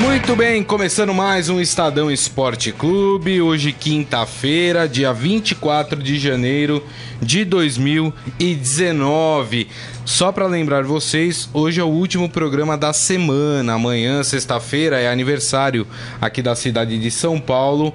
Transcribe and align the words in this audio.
Muito 0.00 0.34
bem, 0.34 0.64
começando 0.64 1.12
mais 1.12 1.50
um 1.50 1.60
Estadão 1.60 2.10
Esporte 2.10 2.72
Clube. 2.72 3.42
Hoje, 3.42 3.70
quinta-feira, 3.70 4.88
dia 4.88 5.12
24 5.12 6.02
de 6.02 6.18
janeiro 6.18 6.82
de 7.20 7.44
2019. 7.44 9.68
Só 10.06 10.32
para 10.32 10.46
lembrar 10.46 10.84
vocês, 10.84 11.50
hoje 11.52 11.82
é 11.82 11.84
o 11.84 11.88
último 11.88 12.30
programa 12.30 12.78
da 12.78 12.94
semana. 12.94 13.74
Amanhã, 13.74 14.22
sexta-feira, 14.22 14.98
é 14.98 15.12
aniversário 15.12 15.86
aqui 16.18 16.40
da 16.40 16.56
cidade 16.56 16.98
de 16.98 17.10
São 17.10 17.38
Paulo. 17.38 17.92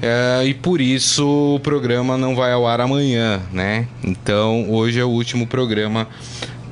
É, 0.00 0.44
e 0.46 0.54
por 0.54 0.80
isso 0.80 1.56
o 1.56 1.60
programa 1.60 2.16
não 2.16 2.34
vai 2.34 2.52
ao 2.52 2.66
ar 2.66 2.80
amanhã, 2.80 3.42
né? 3.52 3.86
Então 4.02 4.70
hoje 4.70 4.98
é 4.98 5.04
o 5.04 5.08
último 5.08 5.46
programa 5.46 6.08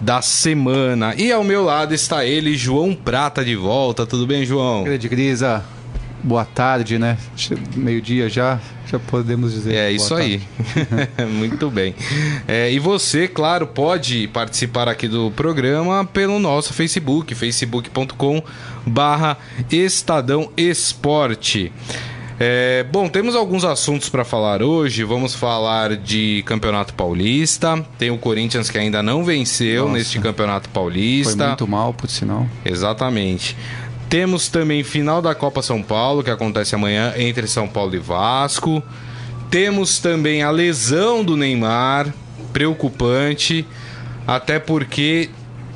da 0.00 0.22
semana. 0.22 1.14
E 1.16 1.30
ao 1.30 1.44
meu 1.44 1.62
lado 1.62 1.94
está 1.94 2.24
ele, 2.24 2.56
João 2.56 2.94
Prata, 2.94 3.44
de 3.44 3.54
volta. 3.54 4.06
Tudo 4.06 4.26
bem, 4.26 4.44
João? 4.46 4.84
Grande 4.84 5.08
Grisa, 5.08 5.62
boa 6.22 6.44
tarde, 6.44 6.98
né? 6.98 7.18
Meio-dia 7.76 8.28
já, 8.28 8.58
já 8.86 8.98
podemos 8.98 9.52
dizer. 9.52 9.74
É 9.74 9.92
isso 9.92 10.14
tarde. 10.14 10.40
aí. 11.18 11.26
Muito 11.28 11.70
bem. 11.70 11.94
É, 12.48 12.72
e 12.72 12.78
você, 12.78 13.28
claro, 13.28 13.66
pode 13.66 14.28
participar 14.28 14.88
aqui 14.88 15.06
do 15.06 15.30
programa 15.32 16.04
pelo 16.04 16.38
nosso 16.38 16.72
Facebook, 16.72 17.34
facebook.com 17.34 18.42
barra 18.86 19.36
Estadão 19.70 20.50
Esporte. 20.56 21.70
É, 22.42 22.86
bom, 22.90 23.06
temos 23.06 23.36
alguns 23.36 23.66
assuntos 23.66 24.08
para 24.08 24.24
falar 24.24 24.62
hoje. 24.62 25.04
Vamos 25.04 25.34
falar 25.34 25.94
de 25.94 26.42
Campeonato 26.46 26.94
Paulista. 26.94 27.84
Tem 27.98 28.10
o 28.10 28.16
Corinthians 28.16 28.70
que 28.70 28.78
ainda 28.78 29.02
não 29.02 29.22
venceu 29.22 29.82
Nossa, 29.82 29.98
neste 29.98 30.18
Campeonato 30.18 30.70
Paulista. 30.70 31.36
Foi 31.36 31.46
muito 31.48 31.68
mal, 31.68 31.92
por 31.92 32.08
sinal. 32.08 32.46
Exatamente. 32.64 33.54
Temos 34.08 34.48
também 34.48 34.82
final 34.82 35.20
da 35.20 35.34
Copa 35.34 35.60
São 35.60 35.82
Paulo, 35.82 36.24
que 36.24 36.30
acontece 36.30 36.74
amanhã 36.74 37.12
entre 37.18 37.46
São 37.46 37.68
Paulo 37.68 37.94
e 37.94 37.98
Vasco. 37.98 38.82
Temos 39.50 39.98
também 39.98 40.42
a 40.42 40.50
lesão 40.50 41.22
do 41.22 41.36
Neymar, 41.36 42.06
preocupante, 42.54 43.66
até 44.26 44.58
porque 44.58 45.28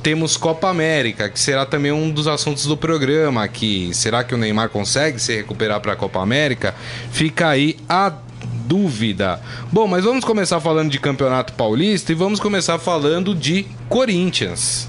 temos 0.05 0.37
Copa 0.37 0.69
América, 0.69 1.27
que 1.27 1.39
será 1.39 1.65
também 1.65 1.91
um 1.91 2.11
dos 2.11 2.27
assuntos 2.27 2.67
do 2.67 2.77
programa 2.77 3.43
aqui. 3.43 3.89
Será 3.91 4.23
que 4.23 4.35
o 4.35 4.37
Neymar 4.37 4.69
consegue 4.69 5.17
se 5.17 5.35
recuperar 5.35 5.81
para 5.81 5.93
a 5.93 5.95
Copa 5.95 6.21
América? 6.21 6.75
Fica 7.11 7.47
aí 7.47 7.75
a 7.89 8.13
dúvida. 8.67 9.41
Bom, 9.71 9.87
mas 9.87 10.03
vamos 10.03 10.23
começar 10.23 10.59
falando 10.59 10.91
de 10.91 10.99
Campeonato 10.99 11.53
Paulista 11.53 12.11
e 12.11 12.15
vamos 12.15 12.39
começar 12.39 12.77
falando 12.77 13.33
de 13.33 13.65
Corinthians. 13.89 14.87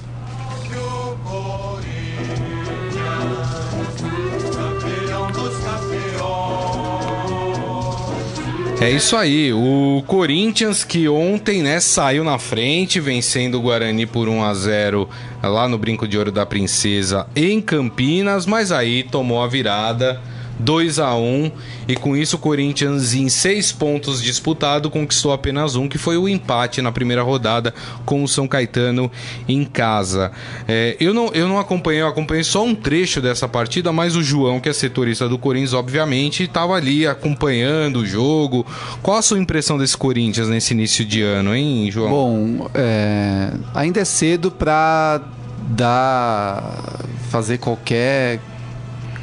É 8.87 8.91
isso 8.92 9.17
aí, 9.17 9.53
o 9.53 10.01
Corinthians 10.06 10.84
que 10.84 11.09
ontem, 11.09 11.61
né, 11.61 11.81
saiu 11.81 12.23
na 12.23 12.39
frente, 12.39 13.01
vencendo 13.01 13.56
o 13.56 13.61
Guarani 13.61 14.06
por 14.06 14.28
1 14.28 14.45
a 14.45 14.55
0 14.55 15.09
lá 15.43 15.67
no 15.67 15.77
Brinco 15.77 16.06
de 16.06 16.17
Ouro 16.17 16.31
da 16.31 16.47
Princesa 16.47 17.27
em 17.34 17.61
Campinas, 17.61 18.47
mas 18.47 18.70
aí 18.70 19.03
tomou 19.03 19.43
a 19.43 19.48
virada 19.48 20.20
2 20.59 20.99
a 20.99 21.15
1 21.15 21.51
e 21.89 21.97
com 21.97 22.17
isso 22.17 22.37
o 22.37 22.39
Corinthians 22.39 23.15
em 23.15 23.29
seis 23.29 23.73
pontos 23.73 24.23
disputado 24.23 24.91
conquistou 24.91 25.33
apenas 25.33 25.77
um 25.77 25.89
que 25.89 25.99
foi 25.99 26.17
o 26.17 26.28
empate 26.28 26.81
na 26.81 26.91
primeira 26.91 27.22
rodada 27.22 27.75
com 28.05 28.22
o 28.22 28.28
São 28.28 28.49
Caetano 28.49 29.11
em 29.49 29.65
casa. 29.65 30.33
É, 30.66 30.97
eu, 30.99 31.12
não, 31.12 31.28
eu 31.33 31.49
não 31.49 31.59
acompanhei 31.59 32.03
eu 32.03 32.09
acompanhei 32.09 32.45
só 32.45 32.65
um 32.65 32.75
trecho 32.75 33.21
dessa 33.21 33.49
partida 33.49 33.93
mas 33.93 34.16
o 34.16 34.22
João 34.22 34.61
que 34.61 34.69
é 34.69 34.72
setorista 34.72 35.28
do 35.28 35.39
Corinthians 35.39 35.75
obviamente 35.75 36.45
estava 36.45 36.75
ali 36.75 37.06
acompanhando 37.06 38.00
o 38.00 38.06
jogo. 38.06 38.66
Qual 39.03 39.16
a 39.16 39.22
sua 39.22 39.39
impressão 39.39 39.78
desse 39.78 39.97
Corinthians 39.97 40.49
nesse 40.49 40.72
início 40.72 41.05
de 41.05 41.22
ano 41.22 41.55
hein 41.55 41.91
João? 41.91 42.11
Bom 42.11 42.71
é, 42.75 43.53
ainda 43.75 44.00
é 44.00 44.05
cedo 44.05 44.50
para 44.50 45.21
dar 45.69 47.05
fazer 47.31 47.59
qualquer 47.59 48.41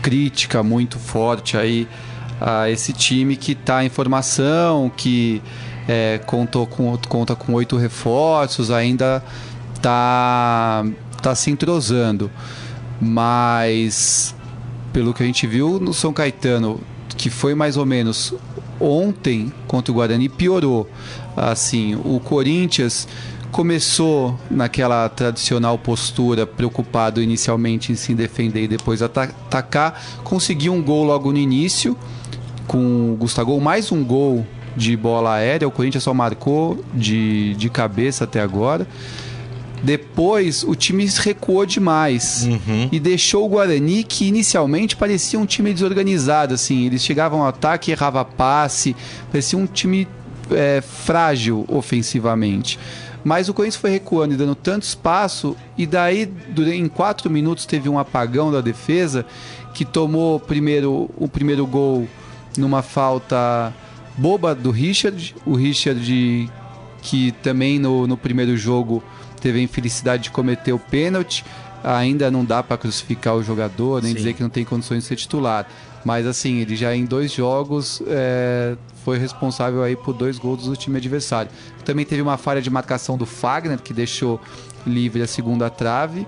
crítica 0.04 0.62
muito 0.62 1.00
forte 1.00 1.56
aí 1.56 1.88
a 2.40 2.70
esse 2.70 2.92
time 2.92 3.38
que 3.38 3.54
está 3.54 3.86
em 3.86 3.90
formação, 3.90 4.92
que 4.96 5.42
é, 5.88 6.20
contou 6.26 6.68
com, 6.68 6.96
conta 7.08 7.36
com 7.36 7.54
oito 7.54 7.78
reforços, 7.78 8.70
ainda 8.70 9.24
está 9.74 10.86
tá 11.22 11.34
se 11.34 11.50
entrosando. 11.50 12.30
Mas, 13.00 14.36
pelo 14.92 15.14
que 15.14 15.24
a 15.24 15.26
gente 15.26 15.48
viu 15.48 15.80
no 15.80 15.94
São 15.94 16.12
Caetano, 16.12 16.82
que 17.16 17.30
foi 17.30 17.56
mais 17.56 17.78
ou 17.78 17.86
menos 17.86 18.34
ontem 18.80 19.54
contra 19.68 19.92
o 19.92 19.96
Guarani, 19.96 20.28
piorou. 20.28 20.90
Assim, 21.36 21.96
o 21.96 22.20
Corinthians 22.20 23.08
começou 23.54 24.36
naquela 24.50 25.08
tradicional 25.08 25.78
postura, 25.78 26.46
preocupado 26.46 27.22
inicialmente 27.22 27.92
em 27.92 27.96
se 27.96 28.16
defender 28.16 28.64
e 28.64 28.68
depois 28.68 29.00
atacar, 29.04 30.04
conseguiu 30.24 30.74
um 30.74 30.82
gol 30.82 31.04
logo 31.04 31.32
no 31.32 31.38
início, 31.38 31.96
com 32.68 33.14
o 33.14 33.16
Gustavo, 33.16 33.62
mais 33.62 33.92
um 33.92 34.04
gol 34.04 34.44
de 34.76 34.98
bola 34.98 35.36
aérea, 35.36 35.68
o 35.68 35.72
Corinthians 35.72 36.04
só 36.04 36.16
marcou 36.16 36.84
de, 36.96 37.54
de 37.54 37.70
cabeça 37.70 38.24
até 38.24 38.42
agora. 38.42 38.88
Depois 39.84 40.64
o 40.64 40.74
time 40.74 41.06
recuou 41.20 41.64
demais 41.64 42.48
uhum. 42.50 42.90
e 42.92 43.00
deixou 43.00 43.46
o 43.46 43.50
Guarani, 43.50 44.04
que 44.04 44.26
inicialmente 44.26 44.96
parecia 44.96 45.38
um 45.38 45.46
time 45.46 45.72
desorganizado. 45.72 46.56
Assim, 46.56 46.88
eles 46.88 47.04
chegavam 47.04 47.42
ao 47.42 47.50
ataque, 47.50 47.92
errava 47.92 48.26
passe, 48.26 48.96
parecia 49.30 49.60
um 49.60 49.68
time 49.68 50.08
é, 50.50 50.82
frágil 50.82 51.66
ofensivamente. 51.68 52.80
Mas 53.24 53.48
o 53.48 53.54
Corinthians 53.54 53.80
foi 53.80 53.92
recuando 53.92 54.34
e 54.34 54.38
dando 54.38 54.54
tanto 54.54 54.84
espaço, 54.84 55.56
e 55.78 55.86
daí 55.86 56.30
em 56.74 56.88
quatro 56.88 57.30
minutos 57.30 57.66
teve 57.66 57.88
um 57.88 57.98
apagão 57.98 58.52
da 58.52 58.60
defesa 58.60 59.26
que 59.74 59.86
tomou 59.86 60.40
primeiro 60.40 61.10
o 61.18 61.28
primeiro 61.28 61.66
gol 61.66 62.08
numa 62.58 62.82
falta 62.82 63.74
boba 64.18 64.54
do 64.54 64.72
Richard. 64.72 65.36
O 65.46 65.56
Richard, 65.56 66.50
que 67.02 67.32
também 67.44 67.80
no, 67.80 68.06
no 68.06 68.18
primeiro 68.18 68.56
jogo 68.58 69.04
teve 69.42 69.60
a 69.60 69.62
infelicidade 69.62 70.24
de 70.24 70.32
cometer 70.32 70.74
o 70.74 70.80
pênalti. 70.80 71.44
Ainda 71.84 72.32
não 72.32 72.46
dá 72.46 72.64
para 72.64 72.78
crucificar 72.78 73.36
o 73.36 73.44
jogador, 73.44 74.02
nem 74.02 74.12
Sim. 74.12 74.18
dizer 74.18 74.34
que 74.34 74.42
não 74.42 74.50
tem 74.50 74.64
condições 74.64 75.00
de 75.00 75.06
ser 75.06 75.16
titular. 75.16 75.68
Mas 76.04 76.28
assim, 76.28 76.58
ele 76.58 76.76
já 76.76 76.96
em 76.96 77.06
dois 77.06 77.32
jogos 77.32 78.02
é, 78.08 78.76
foi 79.04 79.18
responsável 79.18 79.84
aí 79.84 79.96
por 79.96 80.14
dois 80.14 80.38
gols 80.38 80.66
do 80.66 80.76
time 80.76 80.98
adversário. 80.98 81.50
Também 81.86 82.06
teve 82.06 82.22
uma 82.22 82.38
falha 82.38 82.62
de 82.62 82.70
marcação 82.70 83.18
do 83.18 83.26
Fagner, 83.26 83.80
que 83.80 83.94
deixou 83.94 84.40
livre 84.86 85.22
a 85.22 85.28
segunda 85.28 85.70
trave. 85.70 86.28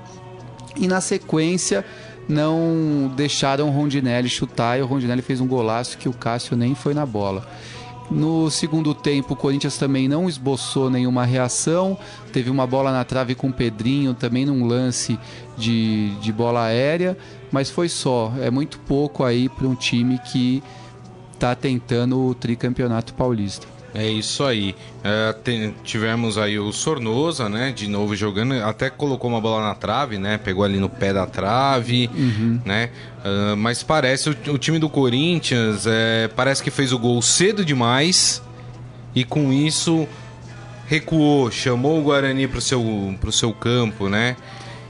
E 0.76 0.88
na 0.88 1.02
sequência 1.02 1.86
não 2.28 3.12
deixaram 3.16 3.68
o 3.68 3.72
Rondinelli 3.72 4.30
chutar 4.30 4.80
e 4.80 4.82
o 4.82 4.86
Rondinelli 4.86 5.22
fez 5.22 5.40
um 5.40 5.48
golaço 5.48 5.98
que 5.98 6.10
o 6.10 6.14
Cássio 6.14 6.56
nem 6.58 6.74
foi 6.74 6.94
na 6.94 7.06
bola. 7.06 7.48
No 8.10 8.52
segundo 8.52 8.94
tempo, 8.94 9.34
o 9.34 9.36
Corinthians 9.36 9.78
também 9.78 10.08
não 10.08 10.30
esboçou 10.30 10.92
nenhuma 10.92 11.26
reação. 11.26 11.98
Teve 12.32 12.52
uma 12.52 12.68
bola 12.68 12.92
na 12.92 13.04
trave 13.04 13.34
com 13.34 13.48
o 13.48 13.54
Pedrinho, 13.54 14.14
também 14.14 14.46
num 14.46 14.66
lance 14.66 15.18
de, 15.58 16.12
de 16.22 16.32
bola 16.32 16.66
aérea, 16.66 17.18
mas 17.52 17.70
foi 17.70 17.90
só. 17.90 18.34
É 18.40 18.50
muito 18.50 18.80
pouco 18.80 19.24
aí 19.24 19.50
para 19.50 19.68
um 19.68 19.76
time 19.76 20.20
que 20.20 20.64
está 21.34 21.56
tentando 21.56 22.20
o 22.20 22.34
tricampeonato 22.34 23.14
paulista. 23.14 23.68
É 23.96 24.10
isso 24.10 24.44
aí. 24.44 24.76
É, 25.02 25.32
tem, 25.32 25.74
tivemos 25.82 26.38
aí 26.38 26.60
o 26.60 26.70
Sornosa, 26.74 27.48
né? 27.48 27.72
De 27.72 27.88
novo 27.88 28.14
jogando, 28.14 28.54
até 28.56 28.90
colocou 28.90 29.30
uma 29.30 29.40
bola 29.40 29.70
na 29.70 29.74
trave, 29.74 30.18
né? 30.18 30.38
Pegou 30.38 30.66
ali 30.66 30.78
no 30.78 30.90
pé 30.90 31.14
da 31.14 31.26
trave, 31.26 32.10
uhum. 32.14 32.60
né? 32.66 32.90
Uh, 33.20 33.56
mas 33.56 33.84
parece 33.84 34.30
o, 34.30 34.36
o, 34.54 34.58
time 34.58 34.80
do 34.80 34.90
Corinthians 34.90 35.88
é, 35.88 36.28
parece 36.36 36.62
que 36.62 36.70
fez 36.70 36.92
o 36.92 37.00
gol 37.00 37.22
cedo 37.22 37.64
demais 37.64 38.42
e 39.16 39.24
com 39.24 39.54
isso 39.54 40.06
recuou, 40.88 41.50
chamou 41.50 41.98
o 41.98 42.04
Guarani 42.04 42.48
para 42.48 42.60
o 42.60 42.62
seu, 42.62 43.16
pro 43.22 43.32
seu 43.32 43.54
campo, 43.54 44.10
né? 44.10 44.36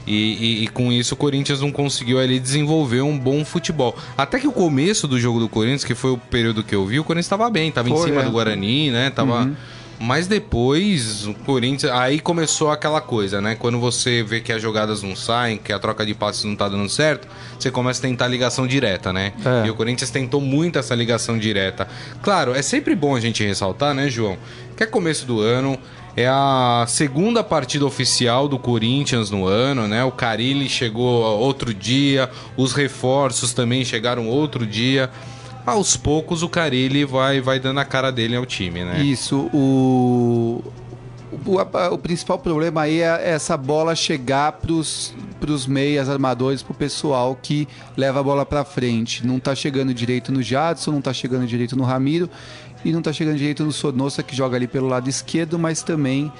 E, 0.06 0.12
e, 0.12 0.64
e, 0.64 0.68
com 0.68 0.92
isso 0.92 1.14
o 1.14 1.16
Corinthians 1.16 1.60
não 1.60 1.72
conseguiu 1.72 2.20
ali 2.20 2.38
desenvolver 2.38 3.02
um 3.02 3.18
bom 3.18 3.44
futebol. 3.44 3.96
Até 4.16 4.38
que 4.38 4.46
o 4.46 4.52
começo 4.52 5.08
do 5.08 5.18
jogo 5.18 5.40
do 5.40 5.48
Corinthians, 5.48 5.84
que 5.84 5.94
foi 5.94 6.12
o 6.12 6.18
período 6.18 6.62
que 6.62 6.74
eu 6.74 6.86
vi, 6.86 7.00
o 7.00 7.04
Corinthians 7.04 7.26
estava 7.26 7.50
bem, 7.50 7.70
estava 7.70 7.90
em 7.90 7.96
cima 7.96 8.20
é. 8.20 8.24
do 8.24 8.30
Guarani, 8.30 8.90
né? 8.90 9.10
Tava, 9.10 9.40
uhum. 9.40 9.56
Mas 9.98 10.26
depois 10.26 11.26
o 11.26 11.34
Corinthians. 11.34 11.90
Aí 11.92 12.20
começou 12.20 12.70
aquela 12.70 13.00
coisa, 13.00 13.40
né? 13.40 13.54
Quando 13.54 13.80
você 13.80 14.22
vê 14.22 14.40
que 14.40 14.52
as 14.52 14.60
jogadas 14.60 15.02
não 15.02 15.16
saem, 15.16 15.56
que 15.56 15.72
a 15.72 15.78
troca 15.78 16.04
de 16.04 16.14
passes 16.14 16.44
não 16.44 16.54
tá 16.54 16.68
dando 16.68 16.88
certo, 16.88 17.26
você 17.58 17.70
começa 17.70 18.00
a 18.00 18.02
tentar 18.02 18.28
ligação 18.28 18.66
direta, 18.66 19.12
né? 19.12 19.32
É. 19.44 19.66
E 19.66 19.70
o 19.70 19.74
Corinthians 19.74 20.10
tentou 20.10 20.40
muito 20.40 20.78
essa 20.78 20.94
ligação 20.94 21.38
direta. 21.38 21.88
Claro, 22.22 22.54
é 22.54 22.62
sempre 22.62 22.94
bom 22.94 23.16
a 23.16 23.20
gente 23.20 23.42
ressaltar, 23.44 23.94
né, 23.94 24.08
João? 24.08 24.36
Que 24.76 24.82
é 24.82 24.86
começo 24.86 25.24
do 25.26 25.40
ano. 25.40 25.78
É 26.16 26.26
a 26.26 26.86
segunda 26.88 27.44
partida 27.44 27.84
oficial 27.84 28.48
do 28.48 28.58
Corinthians 28.58 29.30
no 29.30 29.46
ano, 29.46 29.86
né? 29.86 30.02
O 30.02 30.10
Carilli 30.10 30.68
chegou 30.68 31.22
outro 31.38 31.74
dia, 31.74 32.30
os 32.56 32.72
reforços 32.72 33.52
também 33.52 33.84
chegaram 33.84 34.26
outro 34.26 34.66
dia 34.66 35.10
aos 35.66 35.96
poucos 35.96 36.42
o 36.42 36.48
Carilli 36.48 37.04
vai, 37.04 37.40
vai 37.40 37.58
dando 37.58 37.80
a 37.80 37.84
cara 37.84 38.12
dele 38.12 38.36
ao 38.36 38.46
time, 38.46 38.84
né? 38.84 39.02
Isso, 39.02 39.50
o. 39.52 40.62
O, 41.44 41.58
o 41.92 41.98
principal 41.98 42.38
problema 42.38 42.82
aí 42.82 43.00
é 43.00 43.30
essa 43.30 43.56
bola 43.56 43.96
chegar 43.96 44.52
pros, 44.52 45.12
pros 45.40 45.66
meias 45.66 46.08
armadores, 46.08 46.62
pro 46.62 46.72
pessoal 46.72 47.36
que 47.40 47.66
leva 47.96 48.20
a 48.20 48.22
bola 48.22 48.46
para 48.46 48.64
frente. 48.64 49.26
Não 49.26 49.40
tá 49.40 49.52
chegando 49.52 49.92
direito 49.92 50.30
no 50.30 50.40
Jadson, 50.40 50.92
não 50.92 51.00
tá 51.00 51.12
chegando 51.12 51.44
direito 51.44 51.76
no 51.76 51.82
Ramiro 51.82 52.30
e 52.84 52.92
não 52.92 53.02
tá 53.02 53.12
chegando 53.12 53.36
direito 53.36 53.64
no 53.64 53.72
Sonossa 53.72 54.22
que 54.22 54.34
joga 54.34 54.56
ali 54.56 54.66
pelo 54.66 54.88
lado 54.88 55.08
esquerdo, 55.08 55.58
mas 55.58 55.82
também 55.82 56.32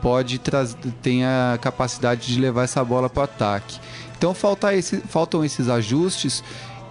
pode 0.00 0.40
tem 1.02 1.24
a 1.24 1.58
capacidade 1.60 2.26
de 2.26 2.40
levar 2.40 2.64
essa 2.64 2.82
bola 2.84 3.08
para 3.08 3.20
o 3.20 3.24
ataque. 3.24 3.78
Então 4.16 4.34
falta 4.34 4.74
esse, 4.74 4.98
faltam 4.98 5.44
esses 5.44 5.68
ajustes 5.68 6.42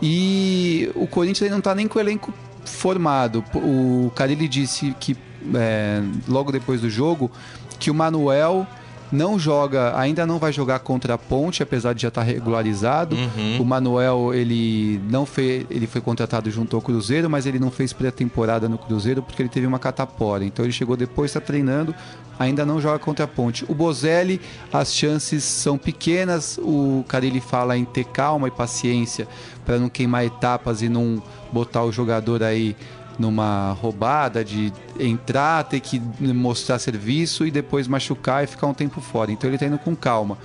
e 0.01 0.89
o 0.95 1.07
Corinthians 1.07 1.51
não 1.51 1.59
está 1.59 1.75
nem 1.75 1.87
com 1.87 1.97
o 1.97 2.01
elenco 2.01 2.33
formado. 2.65 3.43
O 3.55 4.11
Carilli 4.15 4.47
disse 4.47 4.95
que 4.99 5.17
é, 5.55 6.01
logo 6.27 6.51
depois 6.51 6.81
do 6.81 6.89
jogo 6.89 7.31
que 7.79 7.89
o 7.89 7.93
Manuel 7.93 8.67
não 9.11 9.39
joga, 9.39 9.97
ainda 9.97 10.25
não 10.25 10.37
vai 10.37 10.51
jogar 10.51 10.79
contra 10.79 11.15
a 11.15 11.17
Ponte, 11.17 11.63
apesar 11.63 11.93
de 11.93 12.03
já 12.03 12.07
estar 12.09 12.21
tá 12.21 12.27
regularizado. 12.27 13.15
Uhum. 13.15 13.61
O 13.61 13.65
Manuel, 13.65 14.33
ele 14.33 15.01
não 15.09 15.25
fez, 15.25 15.65
ele 15.69 15.87
foi 15.87 16.01
contratado 16.01 16.49
junto 16.51 16.75
ao 16.75 16.81
Cruzeiro, 16.81 17.29
mas 17.29 17.45
ele 17.45 17.59
não 17.59 17.71
fez 17.71 17.91
pré-temporada 17.93 18.69
no 18.69 18.77
Cruzeiro 18.77 19.21
porque 19.21 19.41
ele 19.41 19.49
teve 19.49 19.65
uma 19.65 19.79
catapora. 19.79 20.45
Então 20.45 20.63
ele 20.63 20.71
chegou 20.71 20.95
depois, 20.95 21.31
está 21.31 21.41
treinando, 21.41 21.93
ainda 22.37 22.65
não 22.65 22.79
joga 22.79 22.99
contra 22.99 23.25
a 23.25 23.27
Ponte. 23.27 23.65
O 23.67 23.73
Bozelli, 23.73 24.39
as 24.71 24.93
chances 24.93 25.43
são 25.43 25.77
pequenas. 25.77 26.59
O 26.61 27.03
Carilli 27.07 27.41
fala 27.41 27.77
em 27.77 27.85
ter 27.85 28.05
calma 28.05 28.47
e 28.47 28.51
paciência 28.51 29.27
para 29.65 29.77
não 29.77 29.89
queimar 29.89 30.25
etapas 30.25 30.81
e 30.81 30.89
não 30.89 31.21
botar 31.51 31.83
o 31.83 31.91
jogador 31.91 32.43
aí 32.43 32.75
numa 33.19 33.73
roubada 33.73 34.43
de 34.43 34.71
entrar, 34.97 35.63
ter 35.65 35.81
que 35.81 36.01
mostrar 36.21 36.79
serviço 36.79 37.45
e 37.45 37.51
depois 37.51 37.87
machucar 37.87 38.43
e 38.43 38.47
ficar 38.47 38.67
um 38.67 38.73
tempo 38.73 39.01
fora. 39.01 39.31
Então 39.31 39.49
ele 39.49 39.57
está 39.57 39.67
indo 39.67 39.77
com 39.77 39.95
calma. 39.95 40.37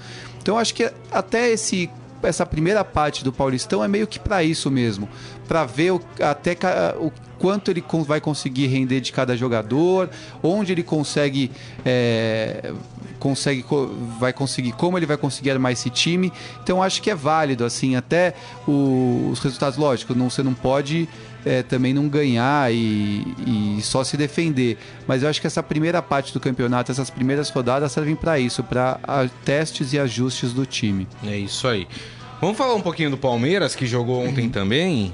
Então 0.43 0.59
acho 0.59 0.75
que 0.75 0.91
até 1.11 1.50
esse 1.50 1.88
essa 2.23 2.47
primeira 2.47 2.82
parte 2.82 3.23
do 3.23 3.31
Paulistão 3.31 3.85
é 3.85 3.88
meio 3.88 4.06
que 4.06 4.19
para 4.19 4.43
isso 4.43 4.71
mesmo, 4.71 5.06
para 5.47 5.67
ver 5.67 5.93
o, 5.93 6.00
até 6.21 6.56
o 6.99 7.12
quanto 7.38 7.71
ele 7.71 7.85
vai 8.06 8.21
conseguir 8.21 8.67
render 8.69 9.00
de 9.00 9.12
cada 9.12 9.37
jogador, 9.37 10.09
onde 10.43 10.73
ele 10.73 10.82
consegue 10.82 11.50
é, 11.85 12.73
consegue 13.19 13.65
vai 14.19 14.32
conseguir 14.32 14.73
como 14.73 14.99
ele 14.99 15.06
vai 15.06 15.17
conseguir 15.17 15.50
armar 15.50 15.73
esse 15.73 15.91
time. 15.91 16.32
Então 16.62 16.82
acho 16.82 17.03
que 17.03 17.11
é 17.11 17.15
válido 17.15 17.65
assim, 17.65 17.97
até 17.97 18.35
os 18.67 19.38
resultados 19.41 19.79
lógicos, 19.79 20.17
não 20.17 20.31
você 20.31 20.43
não 20.43 20.55
pode 20.55 21.09
é, 21.44 21.62
também 21.62 21.93
não 21.93 22.08
ganhar 22.08 22.73
e, 22.73 23.25
e, 23.46 23.82
só 23.82 24.02
se 24.02 24.17
defender. 24.17 24.79
Mas 25.06 25.23
eu 25.23 25.29
acho 25.29 25.41
que 25.41 25.46
essa 25.46 25.62
primeira 25.62 26.00
parte 26.00 26.32
do 26.32 26.41
campeonato, 26.41 26.91
essas 26.91 27.11
primeiras 27.11 27.50
rodadas 27.50 27.93
servem 27.93 28.17
para 28.17 28.38
isso, 28.38 28.62
para 28.62 28.99
testes 29.44 29.93
e 29.93 29.99
ajustes 29.99 30.52
do 30.52 30.64
time. 30.64 31.06
É 31.25 31.37
isso 31.37 31.69
aí. 31.69 31.87
Vamos 32.41 32.56
falar 32.56 32.75
um 32.75 32.81
pouquinho 32.81 33.11
do 33.11 33.19
Palmeiras 33.19 33.75
que 33.75 33.87
jogou 33.87 34.26
ontem 34.26 34.49
também. 34.49 35.12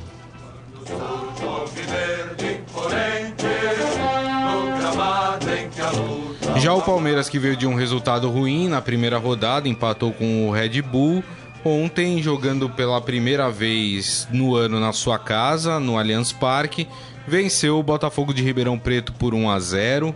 Já 6.56 6.74
o 6.74 6.82
Palmeiras 6.82 7.28
que 7.28 7.38
veio 7.38 7.56
de 7.56 7.66
um 7.66 7.74
resultado 7.74 8.28
ruim 8.28 8.68
na 8.68 8.82
primeira 8.82 9.16
rodada, 9.16 9.68
empatou 9.68 10.12
com 10.12 10.48
o 10.48 10.52
Red 10.52 10.82
Bull 10.82 11.24
Ontem, 11.64 12.22
jogando 12.22 12.70
pela 12.70 13.00
primeira 13.00 13.50
vez 13.50 14.26
no 14.30 14.56
ano 14.56 14.80
na 14.80 14.92
sua 14.92 15.18
casa, 15.18 15.78
no 15.78 15.98
Allianz 15.98 16.32
Parque, 16.32 16.88
venceu 17.26 17.78
o 17.78 17.82
Botafogo 17.82 18.32
de 18.32 18.42
Ribeirão 18.42 18.78
Preto 18.78 19.12
por 19.12 19.34
1 19.34 19.50
a 19.50 19.60
0 19.60 20.14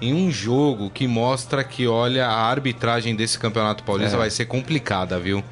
em 0.00 0.14
um 0.14 0.30
jogo 0.30 0.90
que 0.90 1.06
mostra 1.06 1.62
que, 1.62 1.86
olha, 1.86 2.26
a 2.26 2.46
arbitragem 2.46 3.14
desse 3.14 3.38
Campeonato 3.38 3.84
Paulista 3.84 4.16
é. 4.16 4.18
vai 4.18 4.30
ser 4.30 4.46
complicada, 4.46 5.18
viu? 5.18 5.44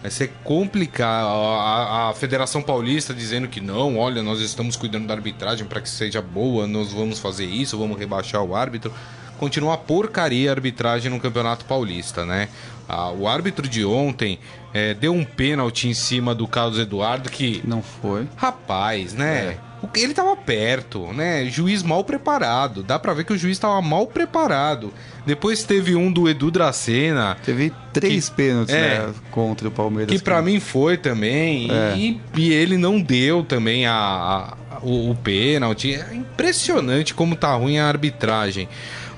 Vai 0.00 0.10
ser 0.10 0.32
complicado. 0.42 1.26
A, 1.26 2.08
a, 2.08 2.14
Federação 2.14 2.62
Paulista 2.62 3.12
dizendo 3.12 3.46
que 3.46 3.60
não, 3.60 3.98
olha, 3.98 4.22
nós 4.22 4.40
estamos 4.40 4.74
cuidando 4.74 5.06
da 5.06 5.14
arbitragem 5.14 5.66
para 5.66 5.80
que 5.80 5.88
seja 5.88 6.22
boa, 6.22 6.66
nós 6.66 6.92
vamos 6.92 7.18
fazer 7.18 7.44
isso, 7.44 7.78
vamos 7.78 7.98
rebaixar 7.98 8.42
o 8.42 8.56
árbitro. 8.56 8.92
Continua 9.40 9.78
porcaria 9.78 10.50
a 10.50 10.52
arbitragem 10.52 11.10
no 11.10 11.18
Campeonato 11.18 11.64
Paulista, 11.64 12.26
né? 12.26 12.50
Ah, 12.86 13.10
o 13.10 13.26
árbitro 13.26 13.66
de 13.66 13.82
ontem 13.86 14.38
é, 14.74 14.92
deu 14.92 15.14
um 15.14 15.24
pênalti 15.24 15.88
em 15.88 15.94
cima 15.94 16.34
do 16.34 16.46
Carlos 16.46 16.78
Eduardo 16.78 17.30
que. 17.30 17.62
Não 17.64 17.82
foi. 17.82 18.28
Rapaz, 18.36 19.14
né? 19.14 19.56
É. 19.56 19.98
Ele 19.98 20.12
tava 20.12 20.36
perto, 20.36 21.10
né? 21.14 21.46
Juiz 21.46 21.82
mal 21.82 22.04
preparado. 22.04 22.82
Dá 22.82 22.98
pra 22.98 23.14
ver 23.14 23.24
que 23.24 23.32
o 23.32 23.38
juiz 23.38 23.58
tava 23.58 23.80
mal 23.80 24.06
preparado. 24.06 24.92
Depois 25.24 25.64
teve 25.64 25.96
um 25.96 26.12
do 26.12 26.28
Edu 26.28 26.50
Dracena. 26.50 27.38
Teve 27.42 27.72
três 27.94 28.28
que, 28.28 28.34
pênaltis 28.34 28.74
é, 28.74 29.06
né, 29.06 29.14
contra 29.30 29.68
o 29.68 29.70
Palmeiras. 29.70 30.14
Que 30.14 30.22
para 30.22 30.42
mim 30.42 30.60
foi 30.60 30.98
também. 30.98 31.70
É. 31.70 31.96
E, 31.96 32.20
e, 32.36 32.52
ele 32.52 32.76
não 32.76 33.00
deu 33.00 33.42
também 33.42 33.86
a, 33.86 33.94
a 33.94 34.56
o, 34.82 35.12
o 35.12 35.14
pênalti. 35.14 35.94
É 35.94 36.14
impressionante 36.14 37.14
como 37.14 37.34
tá 37.34 37.54
ruim 37.54 37.78
a 37.78 37.88
arbitragem. 37.88 38.68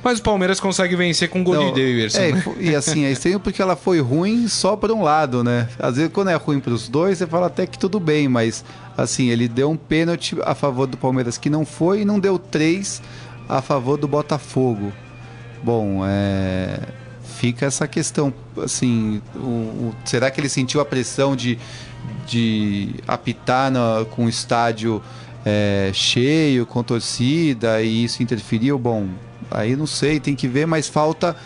Mas 0.03 0.19
o 0.19 0.23
Palmeiras 0.23 0.59
consegue 0.59 0.97
vencer 0.97 1.29
com 1.29 1.41
o 1.41 1.45
gol 1.45 1.57
de 1.57 1.81
Davidson. 1.81 2.19
É, 2.19 2.33
né? 2.33 2.45
E 2.59 2.75
assim, 2.75 3.05
é 3.05 3.11
estranho 3.13 3.39
porque 3.39 3.63
ela 3.63 3.77
foi 3.77 4.01
ruim 4.01 4.49
só 4.49 4.77
para 4.77 4.93
um 4.93 5.03
lado, 5.03 5.45
né? 5.45 5.69
Às 5.79 5.97
vezes 5.97 6.13
quando 6.13 6.29
é 6.29 6.35
ruim 6.35 6.59
para 6.59 6.73
os 6.73 6.89
dois, 6.89 7.19
você 7.19 7.27
fala 7.27 7.47
até 7.47 7.67
que 7.67 7.79
tudo 7.79 8.01
bem, 8.01 8.29
mas 8.29 8.65
assim, 8.97 9.29
ele 9.29 9.47
deu 9.47 9.71
um 9.71 9.77
pênalti 9.77 10.37
a 10.45 10.55
favor 10.55 10.87
do 10.87 10.97
Palmeiras 10.97 11.39
que 11.39 11.49
não 11.49 11.65
foi 11.65 12.01
e 12.01 12.05
não 12.05 12.19
deu 12.19 12.39
três 12.39 13.01
a 13.49 13.63
favor 13.63 13.97
do 13.97 14.09
Botafogo. 14.09 14.93
Bom, 15.63 16.03
é 16.05 16.81
fica 17.43 17.67
essa 17.67 17.89
questão, 17.89 18.33
assim, 18.63 19.21
o, 19.35 19.39
o, 19.39 19.95
será 20.05 20.31
que 20.31 20.41
ele 20.41 20.49
sentiu 20.49 20.81
a 20.81 20.85
pressão 20.85 21.35
de, 21.35 21.59
de 22.25 22.95
apitar 23.05 23.73
com 24.11 24.27
o 24.27 24.29
estádio 24.29 25.03
é, 25.45 25.91
cheio, 25.93 26.65
com 26.65 26.85
torcida, 26.85 27.83
e 27.83 28.05
isso 28.05 28.23
interferiu? 28.23 28.79
Bom, 28.79 29.09
Aí 29.51 29.77
não 29.77 29.87
sei, 29.87 30.21
tem 30.21 30.35
que 30.35 30.49
ver, 30.49 30.67
mas 30.67 30.89
falta 30.89 31.37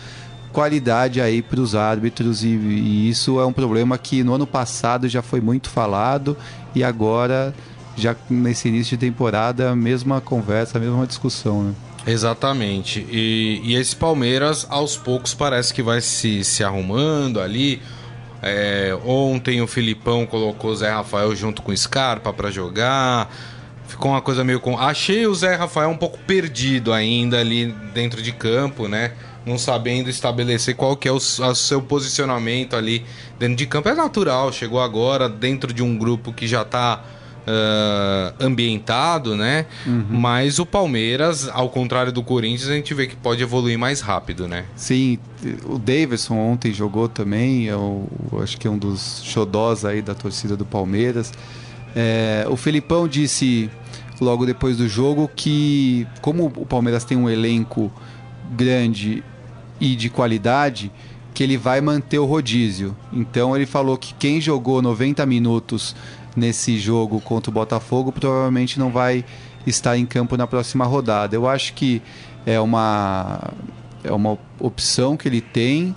qualidade 0.51 1.21
aí 1.21 1.41
para 1.41 1.59
os 1.59 1.75
árbitros 1.75 2.43
e, 2.43 2.47
e, 2.47 3.09
isso 3.09 3.39
é 3.39 3.45
um 3.45 3.53
problema 3.53 3.97
que 3.97 4.23
no 4.23 4.33
ano 4.33 4.47
passado 4.47 5.07
já 5.07 5.21
foi 5.21 5.39
muito 5.39 5.69
falado 5.69 6.35
e 6.73 6.83
agora 6.83 7.53
já 7.95 8.15
nesse 8.29 8.67
início 8.67 8.97
de 8.97 9.05
temporada 9.05 9.71
a 9.71 9.75
mesma 9.75 10.21
conversa, 10.21 10.77
a 10.77 10.81
mesma 10.81 11.05
discussão, 11.05 11.63
né? 11.63 11.73
Exatamente. 12.07 13.05
E, 13.11 13.61
e 13.63 13.75
esse 13.75 13.95
Palmeiras 13.95 14.65
aos 14.69 14.95
poucos 14.95 15.33
parece 15.33 15.73
que 15.73 15.83
vai 15.83 15.99
se, 15.99 16.43
se 16.43 16.63
arrumando 16.63 17.41
ali. 17.41 17.81
É, 18.41 18.97
ontem 19.03 19.61
o 19.61 19.67
Filipão 19.67 20.25
colocou 20.25 20.73
Zé 20.73 20.89
Rafael 20.89 21.35
junto 21.35 21.61
com 21.61 21.71
o 21.71 21.77
Scarpa 21.77 22.31
para 22.31 22.49
jogar. 22.49 23.29
Ficou 23.87 24.11
uma 24.11 24.21
coisa 24.21 24.43
meio 24.43 24.59
com. 24.59 24.77
Achei 24.77 25.25
o 25.25 25.33
Zé 25.33 25.55
Rafael 25.55 25.89
um 25.89 25.97
pouco 25.97 26.17
perdido 26.19 26.91
ainda 26.91 27.39
ali 27.39 27.73
dentro 27.93 28.21
de 28.21 28.31
campo, 28.31 28.87
né? 28.87 29.13
Não 29.45 29.57
sabendo 29.57 30.09
estabelecer 30.09 30.75
qual 30.75 30.97
que 30.97 31.07
é 31.07 31.11
o, 31.11 31.15
o 31.15 31.55
seu 31.55 31.81
posicionamento 31.81 32.75
ali 32.75 33.05
dentro 33.39 33.55
de 33.55 33.65
campo. 33.65 33.87
É 33.87 33.95
natural, 33.95 34.51
chegou 34.51 34.81
agora 34.81 35.29
dentro 35.29 35.73
de 35.73 35.81
um 35.81 35.97
grupo 35.97 36.33
que 36.33 36.45
já 36.45 36.63
está 36.63 37.01
uh, 37.47 38.45
ambientado, 38.45 39.35
né? 39.35 39.65
Uhum. 39.85 40.05
Mas 40.09 40.59
o 40.59 40.65
Palmeiras, 40.65 41.47
ao 41.47 41.69
contrário 41.69 42.11
do 42.11 42.21
Corinthians, 42.21 42.69
a 42.69 42.73
gente 42.73 42.93
vê 42.93 43.07
que 43.07 43.15
pode 43.15 43.41
evoluir 43.41 43.79
mais 43.79 44.01
rápido, 44.01 44.47
né? 44.47 44.65
Sim, 44.75 45.17
o 45.65 45.79
Davidson 45.79 46.35
ontem 46.35 46.73
jogou 46.73 47.07
também, 47.07 47.63
eu, 47.65 48.07
eu 48.31 48.41
acho 48.41 48.57
que 48.57 48.67
é 48.67 48.69
um 48.69 48.77
dos 48.77 49.21
xodós 49.23 49.85
aí 49.85 50.01
da 50.01 50.13
torcida 50.13 50.57
do 50.57 50.65
Palmeiras. 50.65 51.31
É, 51.99 52.45
o 52.47 52.55
Felipão 52.55 53.07
disse 53.07 53.71
logo 54.21 54.45
depois 54.45 54.77
do 54.77 54.87
jogo 54.87 55.27
que, 55.35 56.05
como 56.21 56.45
o 56.45 56.63
Palmeiras 56.63 57.03
tem 57.03 57.17
um 57.17 57.27
elenco 57.27 57.91
grande 58.51 59.23
e 59.79 59.95
de 59.95 60.07
qualidade, 60.07 60.91
que 61.33 61.41
ele 61.41 61.57
vai 61.57 61.81
manter 61.81 62.19
o 62.19 62.25
rodízio. 62.25 62.95
Então 63.11 63.55
ele 63.55 63.65
falou 63.65 63.97
que 63.97 64.13
quem 64.13 64.39
jogou 64.39 64.79
90 64.79 65.25
minutos 65.25 65.95
nesse 66.35 66.77
jogo 66.77 67.19
contra 67.19 67.49
o 67.49 67.53
Botafogo 67.53 68.11
provavelmente 68.11 68.77
não 68.77 68.91
vai 68.91 69.25
estar 69.65 69.97
em 69.97 70.05
campo 70.05 70.37
na 70.37 70.45
próxima 70.45 70.85
rodada. 70.85 71.35
Eu 71.35 71.49
acho 71.49 71.73
que 71.73 71.99
é 72.45 72.59
uma, 72.59 73.41
é 74.03 74.11
uma 74.11 74.37
opção 74.59 75.17
que 75.17 75.27
ele 75.27 75.41
tem. 75.41 75.95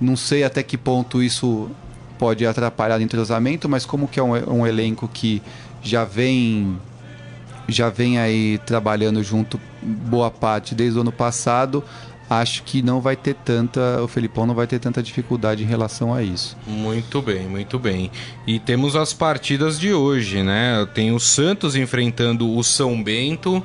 Não 0.00 0.16
sei 0.16 0.42
até 0.42 0.60
que 0.60 0.76
ponto 0.76 1.22
isso 1.22 1.70
pode 2.18 2.46
atrapalhar 2.46 2.98
o 2.98 3.02
entrosamento, 3.02 3.68
mas 3.68 3.84
como 3.84 4.08
que 4.08 4.18
é 4.20 4.22
um, 4.22 4.60
um 4.60 4.66
elenco 4.66 5.08
que 5.08 5.42
já 5.82 6.04
vem 6.04 6.78
já 7.68 7.90
vem 7.90 8.18
aí 8.18 8.58
trabalhando 8.58 9.22
junto 9.22 9.60
boa 9.82 10.30
parte 10.30 10.74
desde 10.74 10.98
o 10.98 11.00
ano 11.00 11.10
passado, 11.10 11.82
acho 12.28 12.62
que 12.64 12.82
não 12.82 13.00
vai 13.00 13.16
ter 13.16 13.34
tanta, 13.34 14.02
o 14.02 14.08
Felipão 14.08 14.46
não 14.46 14.54
vai 14.54 14.66
ter 14.66 14.78
tanta 14.78 15.02
dificuldade 15.02 15.62
em 15.62 15.66
relação 15.66 16.12
a 16.12 16.22
isso. 16.22 16.56
Muito 16.66 17.22
bem, 17.22 17.46
muito 17.46 17.78
bem. 17.78 18.10
E 18.46 18.58
temos 18.58 18.96
as 18.96 19.12
partidas 19.12 19.78
de 19.78 19.92
hoje, 19.92 20.42
né? 20.42 20.86
Tem 20.94 21.12
o 21.12 21.20
Santos 21.20 21.76
enfrentando 21.76 22.50
o 22.56 22.62
São 22.62 23.02
Bento 23.02 23.62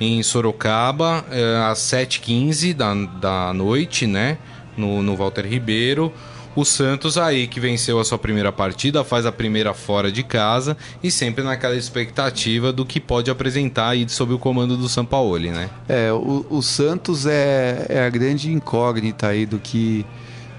em 0.00 0.22
Sorocaba 0.22 1.24
é, 1.30 1.64
às 1.70 1.78
7h15 1.78 2.74
da, 2.74 2.94
da 2.94 3.52
noite, 3.52 4.06
né? 4.06 4.38
No, 4.76 5.02
no 5.02 5.16
Walter 5.16 5.46
Ribeiro. 5.46 6.12
O 6.54 6.64
Santos 6.64 7.16
aí 7.16 7.46
que 7.46 7.58
venceu 7.58 7.98
a 7.98 8.04
sua 8.04 8.18
primeira 8.18 8.52
partida, 8.52 9.02
faz 9.02 9.24
a 9.24 9.32
primeira 9.32 9.72
fora 9.72 10.12
de 10.12 10.22
casa 10.22 10.76
e 11.02 11.10
sempre 11.10 11.42
naquela 11.42 11.74
expectativa 11.74 12.72
do 12.72 12.84
que 12.84 13.00
pode 13.00 13.30
apresentar 13.30 13.88
aí 13.88 14.06
sob 14.08 14.34
o 14.34 14.38
comando 14.38 14.76
do 14.76 14.88
Sampaoli, 14.88 15.50
né? 15.50 15.70
É, 15.88 16.12
o, 16.12 16.44
o 16.50 16.62
Santos 16.62 17.26
é, 17.26 17.86
é 17.88 18.04
a 18.04 18.10
grande 18.10 18.52
incógnita 18.52 19.28
aí 19.28 19.46
do 19.46 19.58
que 19.58 20.04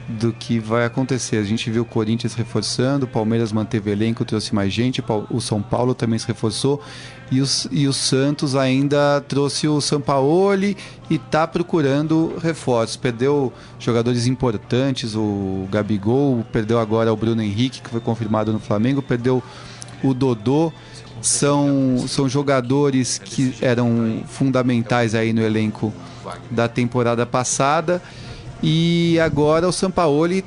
do 0.08 0.34
que 0.34 0.60
vai 0.60 0.86
acontecer. 0.86 1.38
A 1.38 1.44
gente 1.44 1.70
viu 1.70 1.84
o 1.84 1.86
Corinthians 1.86 2.34
reforçando, 2.34 3.06
o 3.06 3.10
Palmeiras 3.10 3.52
manteve 3.52 3.92
elenco, 3.92 4.26
trouxe 4.26 4.54
mais 4.54 4.72
gente, 4.74 5.04
o 5.30 5.40
São 5.40 5.62
Paulo 5.62 5.94
também 5.94 6.20
se 6.20 6.28
reforçou 6.28 6.82
e, 7.32 7.42
os, 7.42 7.68
e 7.72 7.88
o 7.88 7.94
Santos 7.94 8.56
ainda 8.56 9.22
trouxe 9.28 9.68
o 9.68 9.80
Sampaoli 9.80 10.76
e 11.10 11.16
está 11.16 11.48
procurando 11.48 12.36
reforços. 12.42 12.98
Perdeu 12.98 13.52
jogadores 13.80 14.28
importantes, 14.28 15.16
o 15.16 15.68
Gabigol, 15.72 16.46
perdeu 16.52 16.80
agora 16.80 17.12
o 17.12 17.18
Bruno 17.18 17.42
Henrique, 17.42 17.82
que 17.82 17.90
foi 17.90 18.02
confirmado 18.02 18.52
no 18.52 18.60
Flamengo, 18.60 19.02
perdeu 19.02 19.42
o 20.04 20.14
Dodô. 20.14 20.72
São, 21.22 22.04
são 22.06 22.28
jogadores 22.28 23.18
que 23.18 23.56
eram 23.62 24.24
fundamentais 24.28 25.16
aí 25.16 25.32
no 25.32 25.42
elenco 25.42 25.94
da 26.52 26.68
temporada 26.68 27.26
passada 27.26 28.02
e 28.64 29.20
agora 29.20 29.68
o 29.68 29.74
Sampaoli, 29.74 30.44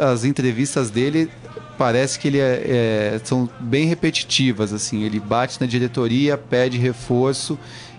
as 0.00 0.24
entrevistas 0.24 0.90
dele 0.90 1.30
parece 1.76 2.18
que 2.18 2.28
ele 2.28 2.38
é, 2.38 2.62
é, 2.64 3.20
são 3.22 3.48
bem 3.60 3.86
repetitivas 3.86 4.72
assim. 4.72 5.02
Ele 5.02 5.20
bate 5.20 5.60
na 5.60 5.66
diretoria, 5.66 6.38
pede 6.38 6.78
reforço 6.78 7.58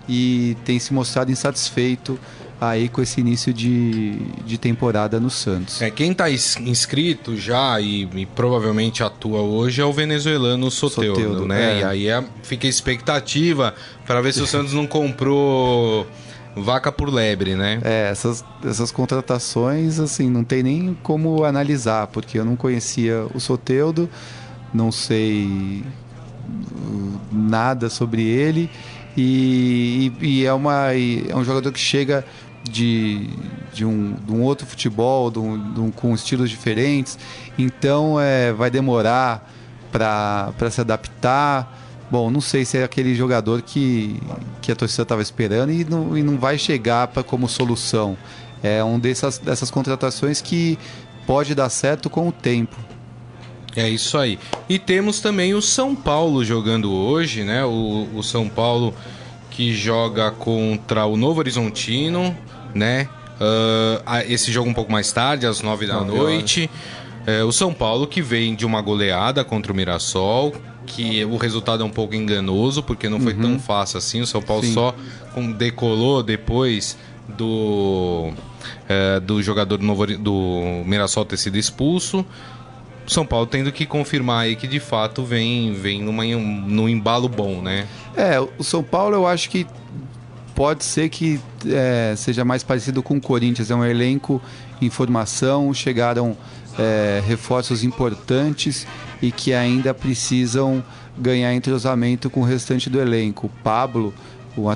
e 0.09 0.57
tem 0.65 0.79
se 0.79 0.91
mostrado 0.91 1.31
insatisfeito 1.31 2.19
aí 2.59 2.87
com 2.89 3.01
esse 3.01 3.19
início 3.19 3.53
de, 3.53 4.13
de 4.45 4.57
temporada 4.57 5.19
no 5.19 5.29
Santos. 5.29 5.81
É, 5.81 5.91
quem 5.91 6.11
está 6.11 6.31
inscrito 6.31 7.35
já 7.35 7.79
e, 7.79 8.07
e, 8.15 8.25
provavelmente 8.25 9.03
atua 9.03 9.41
hoje 9.41 9.81
é 9.81 9.85
o 9.85 9.91
venezuelano 9.91 10.71
Soteudo, 10.71 11.45
né? 11.45 11.77
É. 11.77 11.79
E 11.79 11.83
aí 11.83 12.07
é, 12.07 12.23
fica 12.41 12.65
a 12.65 12.69
expectativa 12.69 13.75
para 14.05 14.21
ver 14.21 14.33
se 14.33 14.41
o 14.41 14.47
Santos 14.47 14.73
não 14.73 14.87
comprou 14.87 16.07
vaca 16.55 16.91
por 16.91 17.09
lebre, 17.09 17.55
né? 17.55 17.79
É, 17.83 18.09
essas, 18.09 18.43
essas 18.63 18.91
contratações, 18.91 19.99
assim, 19.99 20.29
não 20.29 20.43
tem 20.43 20.63
nem 20.63 20.97
como 21.01 21.43
analisar, 21.43 22.07
porque 22.07 22.37
eu 22.37 22.45
não 22.45 22.55
conhecia 22.55 23.25
o 23.33 23.39
Soteudo, 23.39 24.09
não 24.73 24.91
sei 24.91 25.83
uh, 26.47 27.19
nada 27.31 27.89
sobre 27.89 28.23
ele, 28.23 28.69
e, 29.15 30.13
e, 30.21 30.27
e 30.27 30.45
é, 30.45 30.53
uma, 30.53 30.93
e 30.93 31.25
é 31.29 31.35
um 31.35 31.43
jogador 31.43 31.71
que 31.71 31.79
chega 31.79 32.25
de, 32.63 33.29
de, 33.73 33.85
um, 33.85 34.13
de 34.13 34.31
um 34.31 34.41
outro 34.41 34.65
futebol, 34.65 35.29
de 35.29 35.39
um, 35.39 35.73
de 35.73 35.79
um, 35.79 35.91
com 35.91 36.13
estilos 36.13 36.49
diferentes, 36.49 37.17
então 37.57 38.19
é, 38.19 38.53
vai 38.53 38.69
demorar 38.69 39.51
para 39.91 40.71
se 40.71 40.81
adaptar. 40.81 41.82
Bom, 42.13 42.29
não 42.29 42.41
sei 42.41 42.63
se 42.63 42.77
é 42.77 42.83
aquele 42.83 43.15
jogador 43.15 43.63
que, 43.63 44.21
que 44.61 44.71
a 44.71 44.75
torcida 44.75 45.01
estava 45.01 45.23
esperando 45.23 45.71
e 45.71 45.83
não, 45.83 46.15
e 46.15 46.21
não 46.21 46.37
vai 46.37 46.59
chegar 46.59 47.07
pra, 47.07 47.23
como 47.23 47.49
solução. 47.49 48.15
É 48.61 48.83
um 48.83 48.99
dessas, 48.99 49.39
dessas 49.39 49.71
contratações 49.71 50.39
que 50.39 50.77
pode 51.25 51.55
dar 51.55 51.69
certo 51.69 52.11
com 52.11 52.27
o 52.27 52.31
tempo. 52.31 52.77
É 53.75 53.89
isso 53.89 54.15
aí. 54.15 54.37
E 54.69 54.77
temos 54.77 55.21
também 55.21 55.55
o 55.55 55.61
São 55.61 55.95
Paulo 55.95 56.45
jogando 56.45 56.93
hoje, 56.93 57.43
né? 57.43 57.65
O, 57.65 58.07
o 58.13 58.21
São 58.21 58.47
Paulo 58.47 58.93
que 59.49 59.73
joga 59.73 60.29
contra 60.29 61.07
o 61.07 61.17
Novo 61.17 61.39
Horizontino, 61.39 62.37
né? 62.75 63.09
Uh, 63.41 64.31
esse 64.31 64.51
jogo 64.51 64.69
um 64.69 64.73
pouco 64.75 64.91
mais 64.91 65.11
tarde, 65.11 65.47
às 65.47 65.63
nove 65.63 65.87
da 65.87 66.01
noite. 66.01 66.69
É, 67.25 67.43
o 67.43 67.51
São 67.51 67.73
Paulo 67.73 68.05
que 68.05 68.21
vem 68.21 68.53
de 68.53 68.67
uma 68.67 68.81
goleada 68.81 69.43
contra 69.43 69.71
o 69.71 69.75
Mirassol, 69.75 70.53
que 70.85 71.23
o 71.25 71.37
resultado 71.37 71.83
é 71.83 71.85
um 71.85 71.89
pouco 71.89 72.15
enganoso, 72.15 72.83
porque 72.83 73.09
não 73.09 73.19
foi 73.19 73.33
uhum. 73.33 73.41
tão 73.41 73.59
fácil 73.59 73.97
assim. 73.97 74.21
O 74.21 74.27
São 74.27 74.41
Paulo 74.41 74.63
Sim. 74.63 74.73
só 74.73 74.95
decolou 75.57 76.21
depois 76.21 76.97
do, 77.27 78.31
é, 78.87 79.19
do 79.19 79.41
jogador 79.41 79.77
do, 79.77 79.85
Novo, 79.85 80.05
do 80.05 80.83
Mirassol 80.85 81.25
ter 81.25 81.37
sido 81.37 81.57
expulso. 81.57 82.25
São 83.05 83.25
Paulo 83.25 83.45
tendo 83.45 83.71
que 83.71 83.85
confirmar 83.85 84.43
aí 84.43 84.55
que 84.55 84.67
de 84.67 84.79
fato 84.79 85.23
vem, 85.23 85.73
vem 85.73 86.01
numa, 86.01 86.23
num 86.23 86.87
embalo 86.87 87.27
bom, 87.27 87.61
né? 87.61 87.87
É, 88.15 88.39
o 88.39 88.63
São 88.63 88.81
Paulo 88.81 89.15
eu 89.15 89.27
acho 89.27 89.49
que 89.49 89.67
pode 90.55 90.83
ser 90.83 91.09
que 91.09 91.39
é, 91.65 92.13
seja 92.15 92.45
mais 92.45 92.63
parecido 92.63 93.03
com 93.03 93.17
o 93.17 93.21
Corinthians. 93.21 93.69
É 93.71 93.75
um 93.75 93.83
elenco 93.83 94.41
em 94.81 94.89
formação, 94.89 95.73
chegaram 95.73 96.37
é, 96.77 97.21
reforços 97.25 97.83
importantes 97.83 98.87
e 99.21 99.31
que 99.31 99.53
ainda 99.53 99.93
precisam 99.93 100.83
ganhar 101.17 101.53
entrosamento 101.53 102.29
com 102.29 102.41
o 102.41 102.43
restante 102.43 102.89
do 102.89 102.99
elenco. 102.99 103.49
Pablo, 103.63 104.13
o, 104.57 104.67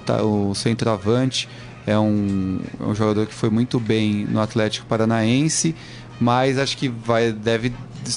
o 0.50 0.56
centroavante, 0.56 1.50
é 1.86 1.98
um, 1.98 2.60
é 2.80 2.84
um 2.84 2.94
jogador 2.94 3.26
que 3.26 3.34
foi 3.34 3.50
muito 3.50 3.80
bem 3.80 4.26
no 4.26 4.42
Atlético 4.42 4.86
Paranaense, 4.88 5.76
mas 6.20 6.58
acho 6.58 6.78
que 6.78 6.90
vai, 6.90 7.32
deve 7.32 7.74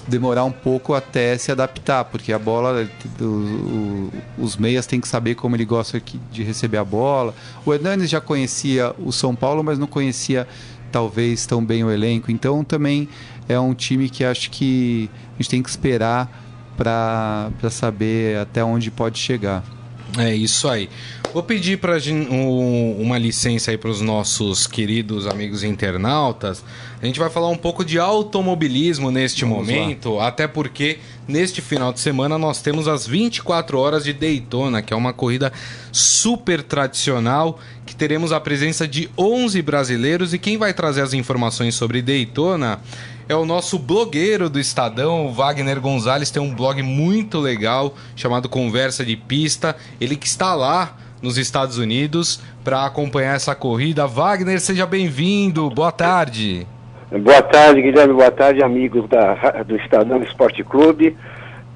demorar 0.07 0.45
um 0.45 0.53
pouco 0.53 0.95
até 0.95 1.37
se 1.37 1.51
adaptar, 1.51 2.05
porque 2.05 2.33
a 2.33 2.39
bola, 2.39 2.89
o, 3.21 3.25
o, 3.25 4.13
os 4.39 4.57
meias 4.57 4.87
têm 4.87 5.01
que 5.01 5.09
saber 5.09 5.35
como 5.35 5.57
ele 5.57 5.65
gosta 5.65 6.03
de 6.31 6.43
receber 6.43 6.79
a 6.79 6.85
bola. 6.85 7.35
O 7.65 7.73
Hernanes 7.73 8.11
já 8.11 8.21
conhecia 8.21 8.95
o 8.99 9.13
São 9.13 9.35
Paulo, 9.35 9.63
mas 9.63 9.79
não 9.79 9.87
conhecia 9.87 10.47
talvez 10.91 11.47
tão 11.47 11.65
bem 11.65 11.85
o 11.85 11.91
elenco, 11.91 12.33
então 12.33 12.65
também 12.65 13.09
é 13.51 13.59
um 13.59 13.75
time 13.75 14.09
que 14.09 14.25
acho 14.25 14.51
que 14.51 15.11
a 15.35 15.43
gente 15.43 15.51
tem 15.51 15.63
que 15.63 15.69
esperar 15.69 16.31
para 16.77 17.51
saber 17.71 18.39
até 18.39 18.65
onde 18.65 18.91
pode 18.91 19.19
chegar. 19.19 19.65
É 20.19 20.35
isso 20.35 20.69
aí. 20.69 20.89
Vou 21.33 21.43
pedir 21.43 21.79
para 21.79 21.97
um, 22.09 23.01
uma 23.01 23.17
licença 23.17 23.71
aí 23.71 23.79
para 23.79 23.91
os 23.91 24.01
nossos 24.01 24.67
queridos 24.67 25.27
amigos 25.27 25.63
internautas. 25.63 26.65
A 27.01 27.07
gente 27.07 27.21
vai 27.21 27.31
falar 27.31 27.49
um 27.49 27.57
pouco 27.57 27.85
de 27.85 27.99
automobilismo 27.99 29.11
neste 29.13 29.45
Vamos 29.45 29.59
momento, 29.59 30.15
lá. 30.15 30.27
até 30.27 30.49
porque 30.49 30.99
neste 31.29 31.61
final 31.61 31.93
de 31.93 32.01
semana 32.01 32.37
nós 32.37 32.61
temos 32.61 32.89
as 32.89 33.07
24 33.07 33.79
horas 33.79 34.03
de 34.03 34.13
Daytona, 34.13 34.83
que 34.83 34.93
é 34.93 34.97
uma 34.97 35.13
corrida 35.13 35.53
super 35.93 36.63
tradicional, 36.63 37.61
que 37.87 37.95
teremos 37.95 38.33
a 38.33 38.41
presença 38.41 38.89
de 38.89 39.09
11 39.17 39.63
brasileiros 39.63 40.35
e 40.35 40.39
quem 40.39 40.59
vai 40.59 40.75
trazer 40.75 41.03
as 41.03 41.15
informações 41.15 41.77
sobre 41.77 42.03
Daytona 42.03 42.81
é 43.31 43.37
o 43.37 43.47
nosso 43.47 43.79
blogueiro 43.79 44.51
do 44.51 44.59
Estadão, 44.59 45.27
o 45.27 45.33
Wagner 45.33 45.81
Gonzalez, 45.81 46.33
tem 46.33 46.43
um 46.43 46.53
blog 46.53 46.83
muito 46.83 47.39
legal 47.39 47.95
chamado 48.17 48.49
Conversa 48.49 49.05
de 49.05 49.17
Pista. 49.17 49.77
Ele 50.01 50.17
que 50.17 50.27
está 50.27 50.53
lá 50.53 50.97
nos 51.23 51.39
Estados 51.39 51.79
Unidos 51.79 52.43
para 52.65 52.85
acompanhar 52.85 53.37
essa 53.37 53.55
corrida. 53.55 54.05
Wagner, 54.05 54.61
seja 54.61 54.85
bem-vindo. 54.85 55.71
Boa 55.71 55.93
tarde. 55.93 56.67
Boa 57.23 57.41
tarde, 57.41 57.81
Guilherme. 57.81 58.15
Boa 58.15 58.33
tarde, 58.33 58.65
amigos 58.65 59.09
da, 59.09 59.63
do 59.63 59.77
Estadão 59.77 60.21
Esporte 60.23 60.65
Clube. 60.65 61.17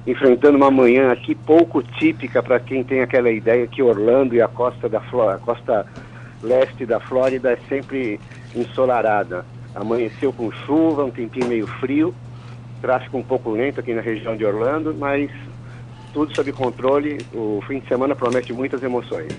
Enfrentando 0.05 0.57
uma 0.57 0.69
manhã 0.69 1.09
aqui 1.09 1.33
pouco 1.33 1.81
típica 1.81 2.43
para 2.43 2.59
quem 2.59 2.83
tem 2.83 2.99
aquela 2.99 3.31
ideia 3.31 3.65
que 3.65 3.81
Orlando 3.81 4.35
e 4.35 4.41
a 4.41 4.47
costa 4.49 4.89
da 4.89 4.99
Flórida, 4.99 5.37
a 5.37 5.39
costa 5.39 5.85
leste 6.43 6.85
da 6.85 6.99
Flórida 6.99 7.53
é 7.53 7.57
sempre 7.69 8.19
ensolarada. 8.53 9.45
Amanheceu 9.75 10.31
com 10.31 10.51
chuva, 10.51 11.03
um 11.03 11.11
tempinho 11.11 11.47
meio 11.47 11.67
frio, 11.67 12.15
tráfego 12.81 13.17
um 13.17 13.23
pouco 13.23 13.51
lento 13.51 13.79
aqui 13.79 13.93
na 13.93 14.01
região 14.01 14.37
de 14.37 14.45
Orlando, 14.45 14.95
mas 14.97 15.29
tudo 16.13 16.33
sob 16.33 16.51
controle. 16.53 17.17
O 17.33 17.61
fim 17.67 17.79
de 17.79 17.87
semana 17.87 18.15
promete 18.15 18.53
muitas 18.53 18.81
emoções. 18.81 19.33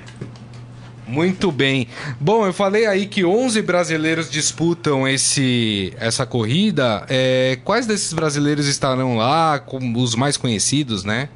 Muito 1.07 1.53
bem. 1.53 1.87
Bom, 2.21 2.45
eu 2.45 2.53
falei 2.53 2.87
aí 2.87 3.07
que 3.07 3.25
11 3.25 3.63
brasileiros 3.63 4.29
disputam 4.29 5.07
esse, 5.07 5.95
essa 5.99 6.27
corrida. 6.27 7.07
É, 7.09 7.59
quais 7.65 7.87
desses 7.87 8.13
brasileiros 8.13 8.67
estarão 8.67 9.17
lá, 9.17 9.63
os 9.97 10.17
mais 10.17 10.37
conhecidos, 10.37 11.05
né? 11.05 11.29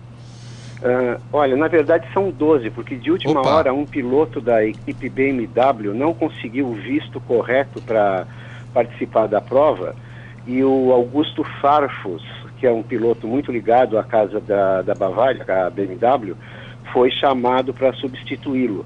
Uh, 0.83 1.21
olha, 1.33 1.57
na 1.57 1.69
verdade 1.69 2.07
são 2.13 2.31
12, 2.31 2.71
porque 2.71 2.97
de 2.97 3.11
última 3.11 3.41
Opa. 3.41 3.51
hora 3.51 3.73
um 3.73 3.85
piloto 3.85 4.41
da 4.41 4.65
equipe 4.65 5.11
BMW 5.11 5.93
não 5.95 6.15
conseguiu 6.15 6.69
o 6.69 6.75
visto 6.75 7.21
correto 7.21 7.83
para 7.83 8.27
participar 8.73 9.27
da 9.27 9.41
prova 9.41 9.95
e 10.47 10.65
o 10.65 10.93
Augusto 10.93 11.45
Farfus, 11.61 12.23
que 12.59 12.67
é 12.67 12.73
um 12.73 12.83
piloto 12.83 13.27
muito 13.27 13.53
ligado 13.53 13.99
à 13.99 14.03
casa 14.03 14.41
da, 14.41 14.83
da 14.83 14.95
Bavária, 14.95 15.45
a 15.67 15.71
BMW, 15.71 16.35
foi 16.93 17.11
chamado 17.11 17.73
para 17.73 17.93
substituí-lo. 17.95 18.85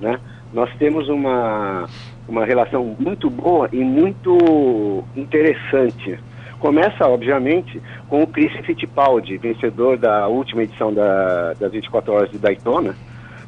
Né? 0.00 0.18
Nós 0.52 0.70
temos 0.78 1.08
uma, 1.08 1.86
uma 2.28 2.44
relação 2.44 2.96
muito 2.98 3.30
boa 3.30 3.68
e 3.72 3.78
muito 3.78 5.04
interessante. 5.16 6.18
Começa, 6.58 7.06
obviamente, 7.06 7.80
com 8.08 8.22
o 8.22 8.26
Chris 8.26 8.52
Fittipaldi, 8.64 9.36
vencedor 9.36 9.96
da 9.96 10.26
última 10.26 10.62
edição 10.62 10.92
da, 10.92 11.52
das 11.54 11.72
24 11.72 12.12
Horas 12.12 12.30
de 12.30 12.38
Daytona, 12.38 12.94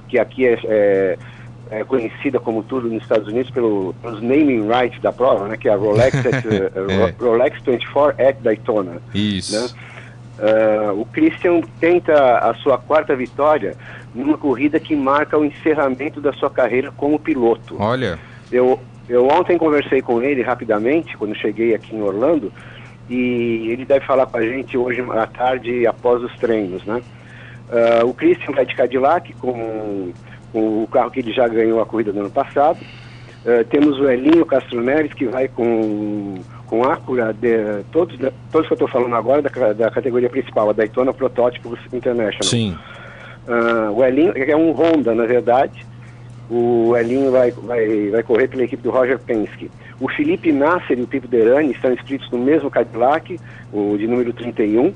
que 0.08 0.18
aqui 0.18 0.46
é, 0.46 0.58
é, 0.64 1.18
é 1.70 1.84
conhecida 1.84 2.38
como 2.38 2.62
tudo 2.62 2.88
nos 2.88 3.02
Estados 3.02 3.28
Unidos 3.28 3.50
pelo, 3.50 3.94
pelos 4.02 4.20
naming 4.22 4.68
rights 4.68 5.00
da 5.00 5.12
prova, 5.12 5.48
né, 5.48 5.56
que 5.56 5.68
é 5.68 5.72
a 5.72 5.76
Rolex, 5.76 6.14
at, 6.26 6.44
uh, 6.44 7.24
Rolex 7.24 7.60
24 7.62 8.26
at 8.26 8.36
Daytona. 8.40 9.02
Isso. 9.14 9.60
Né? 9.60 9.68
Uh, 10.38 11.00
o 11.00 11.04
Christian 11.06 11.60
tenta 11.80 12.38
a 12.38 12.54
sua 12.54 12.78
quarta 12.78 13.16
vitória 13.16 13.74
numa 14.14 14.38
corrida 14.38 14.78
que 14.78 14.94
marca 14.94 15.36
o 15.36 15.44
encerramento 15.44 16.20
da 16.20 16.32
sua 16.32 16.48
carreira 16.48 16.92
como 16.96 17.18
piloto. 17.18 17.76
Olha. 17.78 18.18
Eu, 18.50 18.80
eu 19.08 19.26
ontem 19.26 19.58
conversei 19.58 20.00
com 20.00 20.22
ele 20.22 20.42
rapidamente, 20.42 21.16
quando 21.16 21.34
cheguei 21.34 21.74
aqui 21.74 21.94
em 21.94 22.02
Orlando, 22.02 22.52
e 23.08 23.68
ele 23.70 23.84
deve 23.84 24.04
falar 24.06 24.26
com 24.26 24.36
a 24.36 24.42
gente 24.42 24.76
hoje 24.76 25.00
à 25.10 25.26
tarde 25.26 25.86
após 25.86 26.22
os 26.22 26.34
treinos, 26.36 26.84
né? 26.84 27.02
Uh, 27.68 28.06
o 28.06 28.14
Christian 28.14 28.52
vai 28.52 28.64
de 28.64 28.74
Cadillac 28.74 29.32
com, 29.34 30.12
o 30.52 30.88
carro 30.90 31.10
que 31.10 31.20
ele 31.20 31.32
já 31.32 31.46
ganhou 31.48 31.80
a 31.80 31.86
corrida 31.86 32.12
do 32.12 32.20
ano 32.20 32.30
passado. 32.30 32.78
Uh, 33.44 33.64
temos 33.70 33.98
o 33.98 34.08
Elinho 34.08 34.44
Castro 34.44 34.82
Neves 34.82 35.12
que 35.12 35.26
vai 35.26 35.48
com 35.48 36.36
com 36.68 36.84
Acura, 36.84 37.32
de, 37.32 37.82
todos, 37.90 38.16
todos 38.52 38.66
que 38.66 38.72
eu 38.72 38.74
estou 38.74 38.88
falando 38.88 39.16
agora 39.16 39.40
da, 39.40 39.72
da 39.72 39.90
categoria 39.90 40.28
principal, 40.28 40.68
a 40.68 40.72
Daytona 40.74 41.14
Protótipos 41.14 41.78
International. 41.92 42.42
Sim. 42.42 42.76
Uh, 43.48 43.90
o 43.92 44.04
Elinho, 44.04 44.34
é 44.36 44.54
um 44.54 44.70
Honda, 44.72 45.14
na 45.14 45.24
verdade, 45.24 45.86
o 46.50 46.94
Elinho 46.96 47.30
vai, 47.30 47.50
vai, 47.50 48.10
vai 48.10 48.22
correr 48.22 48.48
pela 48.48 48.64
equipe 48.64 48.82
do 48.82 48.90
Roger 48.90 49.18
Penske. 49.18 49.70
O 50.00 50.08
Felipe 50.08 50.52
Nasser 50.52 50.98
e 50.98 51.02
o 51.02 51.06
Pipo 51.06 51.26
Derani 51.26 51.72
estão 51.72 51.92
inscritos 51.92 52.30
no 52.30 52.38
mesmo 52.38 52.70
Cadillac, 52.70 53.38
o 53.72 53.96
de 53.96 54.06
número 54.06 54.32
31. 54.32 54.92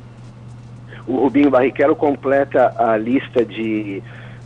O 1.07 1.17
Rubinho 1.17 1.51
Barrichello 1.51 1.97
completa 1.97 2.73
a 2.79 2.97
lista 2.97 3.45
de 3.45 4.03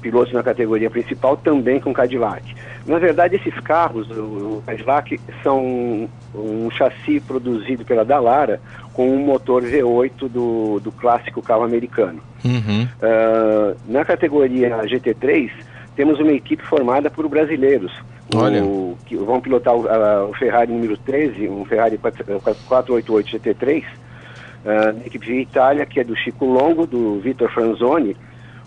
pilotos 0.06 0.32
na 0.32 0.42
categoria 0.42 0.88
principal 0.88 1.36
também 1.36 1.80
com 1.80 1.92
Cadillac. 1.92 2.54
Na 2.86 2.98
verdade, 2.98 3.34
esses 3.34 3.58
carros, 3.60 4.08
o, 4.10 4.62
Cadillac, 4.64 5.20
são 5.42 6.08
um 6.32 6.70
chassi 6.70 7.18
produzido 7.18 7.84
pela 7.84 8.04
Dallara 8.04 8.60
com 8.92 9.10
um 9.10 9.18
motor 9.18 9.64
V8 9.64 10.28
do, 10.28 10.80
do 10.80 10.92
clássico 10.92 11.42
carro 11.42 11.64
americano. 11.64 12.20
Uhum. 12.44 12.84
Uh, 12.84 13.76
na 13.88 14.04
categoria 14.04 14.78
GT3, 14.84 15.50
temos 15.96 16.20
uma 16.20 16.32
equipe 16.32 16.64
formada 16.64 17.10
por 17.10 17.28
brasileiros. 17.28 17.92
Olha. 18.32 18.62
O, 18.62 18.96
que 19.06 19.16
vão 19.16 19.40
pilotar 19.40 19.74
o, 19.74 19.86
uh, 19.86 20.30
o, 20.30 20.34
Ferrari 20.34 20.72
número 20.72 20.96
13, 20.96 21.48
um 21.48 21.64
Ferrari 21.64 21.98
488 21.98 23.28
GT3, 23.28 23.82
uh, 23.82 25.00
equipe 25.04 25.26
de 25.26 25.40
Itália, 25.40 25.84
que 25.84 25.98
é 25.98 26.04
do 26.04 26.14
Chico 26.14 26.44
Longo, 26.44 26.86
do 26.86 27.18
Vitor 27.18 27.50
Franzoni, 27.50 28.16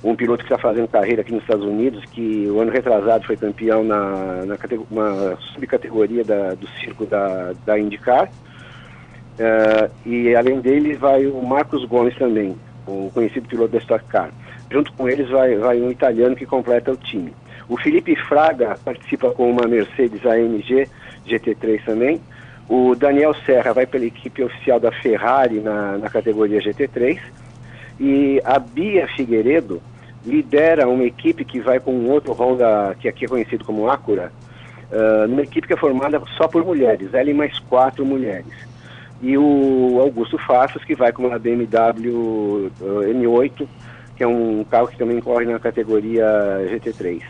um 0.04 0.16
piloto 0.16 0.44
que 0.44 0.52
está 0.52 0.58
fazendo 0.58 0.88
carreira 0.88 1.22
aqui 1.22 1.32
nos 1.32 1.42
Estados 1.42 1.66
Unidos, 1.66 2.04
que 2.06 2.48
o 2.50 2.60
ano 2.62 2.72
retrasado 2.72 3.26
foi 3.26 3.36
campeão 3.36 3.84
na, 3.84 4.46
na 4.46 4.58
uma 4.90 5.38
subcategoria 5.54 6.24
da, 6.24 6.54
do 6.54 6.68
circo 6.80 7.06
da, 7.06 7.54
da 7.66 7.78
IndyCar. 7.78 8.30
Uh, 9.40 9.90
e 10.06 10.36
além 10.36 10.60
dele 10.60 10.96
vai 10.96 11.26
o 11.26 11.42
Marcos 11.42 11.86
Gomes 11.86 12.16
também, 12.18 12.56
o 12.88 13.10
conhecido 13.14 13.48
piloto 13.48 13.74
da 13.74 13.80
Stock 13.80 14.06
Car. 14.06 14.32
Junto 14.72 14.92
com 14.94 15.10
eles 15.10 15.30
vai, 15.30 15.56
vai 15.56 15.82
um 15.82 15.92
italiano 15.92 16.36
que 16.36 16.46
completa 16.46 16.92
o 16.92 16.98
time. 16.98 17.34
O 17.68 17.78
Felipe 17.78 18.16
Fraga 18.16 18.78
participa 18.84 19.32
com 19.32 19.50
uma 19.50 19.68
Mercedes 19.68 20.26
AMG 20.26 20.88
GT3 21.28 21.84
também. 21.86 22.22
O 22.68 22.96
Daniel 22.96 23.34
Serra 23.46 23.74
vai 23.74 23.86
pela 23.86 24.06
equipe 24.06 24.44
oficial 24.44 24.80
da 24.80 24.92
Ferrari 24.92 25.60
na, 25.60 25.98
na 25.98 26.10
categoria 26.10 26.62
GT3. 26.62 27.20
E 28.00 28.42
a 28.46 28.58
Bia 28.58 29.08
Figueiredo 29.16 29.82
lidera 30.26 30.88
uma 30.88 31.04
equipe 31.04 31.44
que 31.44 31.60
vai 31.60 31.80
com 31.80 31.94
um 31.94 32.10
outro 32.10 32.34
Honda, 32.34 32.96
que 33.00 33.08
aqui 33.08 33.26
é 33.26 33.28
conhecido 33.28 33.66
como 33.66 33.90
Acura, 33.90 34.32
uh, 34.92 35.28
numa 35.28 35.42
equipe 35.42 35.68
que 35.68 35.74
é 35.74 35.78
formada 35.78 36.22
só 36.38 36.48
por 36.48 36.66
mulheres, 36.66 37.14
ela 37.14 37.30
e 37.30 37.34
mais 37.34 37.58
quatro 37.60 38.06
mulheres. 38.06 38.54
E 39.22 39.38
o 39.38 40.00
Augusto 40.00 40.38
Fassos, 40.38 40.84
que 40.84 40.96
vai 40.96 41.12
com 41.12 41.28
uma 41.28 41.38
BMW 41.38 42.10
uh, 42.10 42.72
M8, 42.80 43.68
que 44.16 44.24
é 44.24 44.28
um 44.28 44.64
carro 44.64 44.88
que 44.88 44.98
também 44.98 45.20
corre 45.20 45.46
na 45.46 45.60
categoria 45.60 46.26
GT3. 46.72 47.22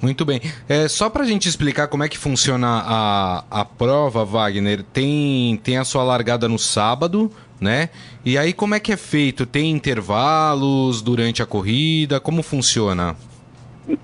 Muito 0.00 0.24
bem. 0.24 0.40
É, 0.68 0.88
só 0.88 1.08
para 1.08 1.22
a 1.22 1.26
gente 1.26 1.48
explicar 1.48 1.86
como 1.86 2.02
é 2.02 2.08
que 2.08 2.18
funciona 2.18 2.82
a, 2.84 3.44
a 3.48 3.64
prova, 3.64 4.24
Wagner, 4.24 4.82
tem, 4.82 5.56
tem 5.62 5.78
a 5.78 5.84
sua 5.84 6.02
largada 6.02 6.48
no 6.48 6.58
sábado, 6.58 7.30
né? 7.62 7.88
E 8.24 8.36
aí 8.36 8.52
como 8.52 8.74
é 8.74 8.80
que 8.80 8.92
é 8.92 8.96
feito? 8.96 9.46
Tem 9.46 9.70
intervalos 9.70 11.00
durante 11.00 11.42
a 11.42 11.46
corrida? 11.46 12.20
Como 12.20 12.42
funciona? 12.42 13.16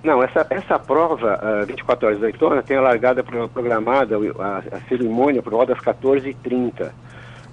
Não, 0.03 0.23
essa, 0.23 0.47
essa 0.51 0.79
prova, 0.79 1.39
uh, 1.63 1.67
24 1.67 2.07
horas 2.07 2.21
da 2.21 2.27
Daytona, 2.27 2.63
tem 2.63 2.77
a 2.77 2.81
largada 2.81 3.23
programada, 3.23 4.17
a, 4.17 4.77
a 4.77 4.81
cerimônia 4.89 5.43
por 5.43 5.53
volta 5.53 5.75
das 5.75 5.83
14h30. 5.83 6.91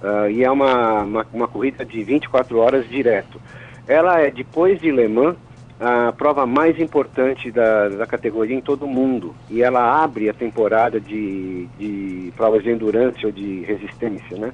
Uh, 0.01 0.29
e 0.29 0.43
é 0.43 0.49
uma, 0.49 1.03
uma, 1.03 1.25
uma, 1.33 1.47
corrida 1.47 1.85
de 1.85 2.03
24 2.03 2.57
horas 2.57 2.87
direto. 2.89 3.39
Ela 3.87 4.21
é, 4.21 4.31
depois 4.31 4.79
de 4.79 4.91
Le 4.91 5.07
Mans, 5.07 5.35
a 5.79 6.11
prova 6.11 6.45
mais 6.45 6.79
importante 6.79 7.51
da, 7.51 7.89
da 7.89 8.05
categoria 8.07 8.55
em 8.55 8.61
todo 8.61 8.85
o 8.85 8.89
mundo. 8.89 9.35
E 9.49 9.61
ela 9.61 10.03
abre 10.03 10.29
a 10.29 10.33
temporada 10.33 10.99
de, 10.99 11.67
de 11.77 12.33
provas 12.35 12.63
de 12.63 12.71
endurance 12.71 13.25
ou 13.25 13.31
de 13.31 13.61
resistência, 13.61 14.37
né? 14.37 14.51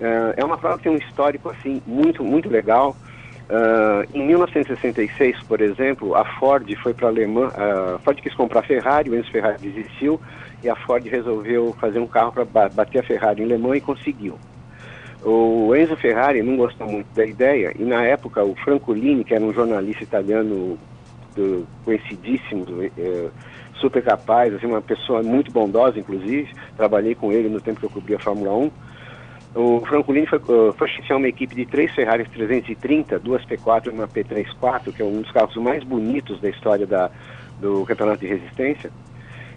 Uh, 0.00 0.34
é 0.36 0.44
uma 0.44 0.58
prova 0.58 0.76
que 0.76 0.84
tem 0.84 0.92
um 0.92 0.96
histórico, 0.96 1.48
assim, 1.50 1.80
muito, 1.86 2.22
muito 2.22 2.48
legal. 2.48 2.96
Uh, 3.48 4.02
em 4.12 4.26
1966, 4.26 5.42
por 5.44 5.60
exemplo, 5.60 6.14
a 6.14 6.24
Ford 6.24 6.68
foi 6.82 6.92
para 6.92 7.06
a 7.06 7.10
Alemanha, 7.10 7.50
a 7.94 7.98
Ford 8.00 8.20
quis 8.20 8.34
comprar 8.34 8.60
a 8.60 8.62
Ferrari, 8.64 9.08
o 9.08 9.14
Enzo 9.14 9.30
Ferrari 9.30 9.58
desistiu 9.58 10.20
e 10.62 10.68
a 10.68 10.74
Ford 10.74 11.06
resolveu 11.06 11.74
fazer 11.80 12.00
um 12.00 12.08
carro 12.08 12.32
para 12.32 12.68
bater 12.68 12.98
a 12.98 13.02
Ferrari 13.02 13.42
em 13.42 13.46
Le 13.46 13.76
e 13.76 13.80
conseguiu. 13.80 14.36
O 15.24 15.74
Enzo 15.74 15.96
Ferrari 15.96 16.42
não 16.42 16.56
gostou 16.56 16.88
muito 16.88 17.06
da 17.14 17.24
ideia 17.24 17.72
e 17.78 17.84
na 17.84 18.02
época 18.04 18.44
o 18.44 18.54
Francolini, 18.56 19.24
que 19.24 19.34
era 19.34 19.44
um 19.44 19.52
jornalista 19.52 20.02
italiano 20.02 20.76
do, 21.36 21.66
conhecidíssimo, 21.84 22.64
do, 22.64 22.84
é, 22.84 23.28
super 23.80 24.02
capaz, 24.02 24.54
assim, 24.54 24.66
uma 24.66 24.82
pessoa 24.82 25.22
muito 25.22 25.52
bondosa, 25.52 25.98
inclusive, 25.98 26.50
trabalhei 26.76 27.14
com 27.14 27.32
ele 27.32 27.48
no 27.48 27.60
tempo 27.60 27.78
que 27.80 27.86
eu 27.86 27.90
cobria 27.90 28.16
a 28.16 28.20
Fórmula 28.20 28.52
1. 28.54 28.70
O 29.54 29.80
Francolini 29.86 30.26
foi, 30.26 30.38
uh, 30.38 30.72
foi 30.72 30.88
chefiar 30.88 31.16
uma 31.16 31.28
equipe 31.28 31.54
de 31.54 31.64
três 31.64 31.94
Ferraris 31.94 32.28
330, 32.30 33.18
duas 33.18 33.44
P4 33.44 33.86
e 33.86 33.88
uma 33.90 34.06
P34, 34.06 34.92
que 34.92 35.00
é 35.00 35.04
um 35.04 35.22
dos 35.22 35.30
carros 35.30 35.56
mais 35.56 35.82
bonitos 35.82 36.40
da 36.40 36.50
história 36.50 36.86
da, 36.86 37.10
do 37.60 37.84
campeonato 37.86 38.20
de 38.20 38.26
resistência, 38.26 38.90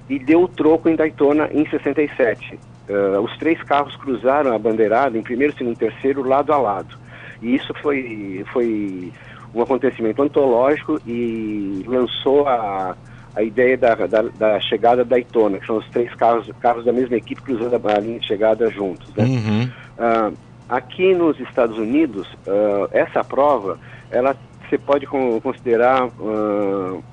e 0.10 0.18
deu 0.18 0.44
o 0.44 0.48
troco 0.48 0.90
em 0.90 0.96
Daytona 0.96 1.50
em 1.52 1.68
67. 1.70 2.58
Uh, 2.90 3.20
os 3.22 3.38
três 3.38 3.62
carros 3.64 3.96
cruzaram 3.98 4.54
a 4.54 4.58
bandeirada 4.58 5.18
em 5.18 5.22
primeiro, 5.22 5.56
segundo 5.56 5.76
e 5.76 5.80
terceiro, 5.80 6.24
lado 6.24 6.54
a 6.54 6.58
lado. 6.58 6.98
E 7.42 7.56
isso 7.56 7.74
foi, 7.82 8.44
foi 8.52 9.12
um 9.54 9.62
acontecimento 9.62 10.22
antológico 10.22 11.00
e 11.06 11.84
lançou 11.88 12.48
a, 12.48 12.96
a 13.36 13.44
ideia 13.44 13.78
da, 13.78 13.96
da, 13.96 14.22
da, 14.24 14.60
chegada 14.60 15.04
da 15.04 15.16
Daytona, 15.16 15.60
que 15.60 15.66
são 15.66 15.78
os 15.78 15.88
três 15.90 16.14
carros, 16.16 16.50
carros 16.60 16.86
da 16.86 16.92
mesma 16.92 17.16
equipe 17.16 17.42
cruzando 17.42 17.76
a 17.76 18.00
linha 18.00 18.20
de 18.20 18.28
chegada 18.28 18.70
juntos. 18.70 19.14
Né? 19.16 19.24
Uhum. 19.26 19.70
Uh, 19.98 20.38
aqui 20.68 21.14
nos 21.14 21.40
Estados 21.40 21.78
Unidos, 21.78 22.28
uh, 22.48 22.90
essa 22.92 23.24
prova, 23.24 23.78
ela 24.12 24.36
você 24.68 24.78
pode 24.78 25.08
considerar 25.08 26.06
uh, 26.06 27.04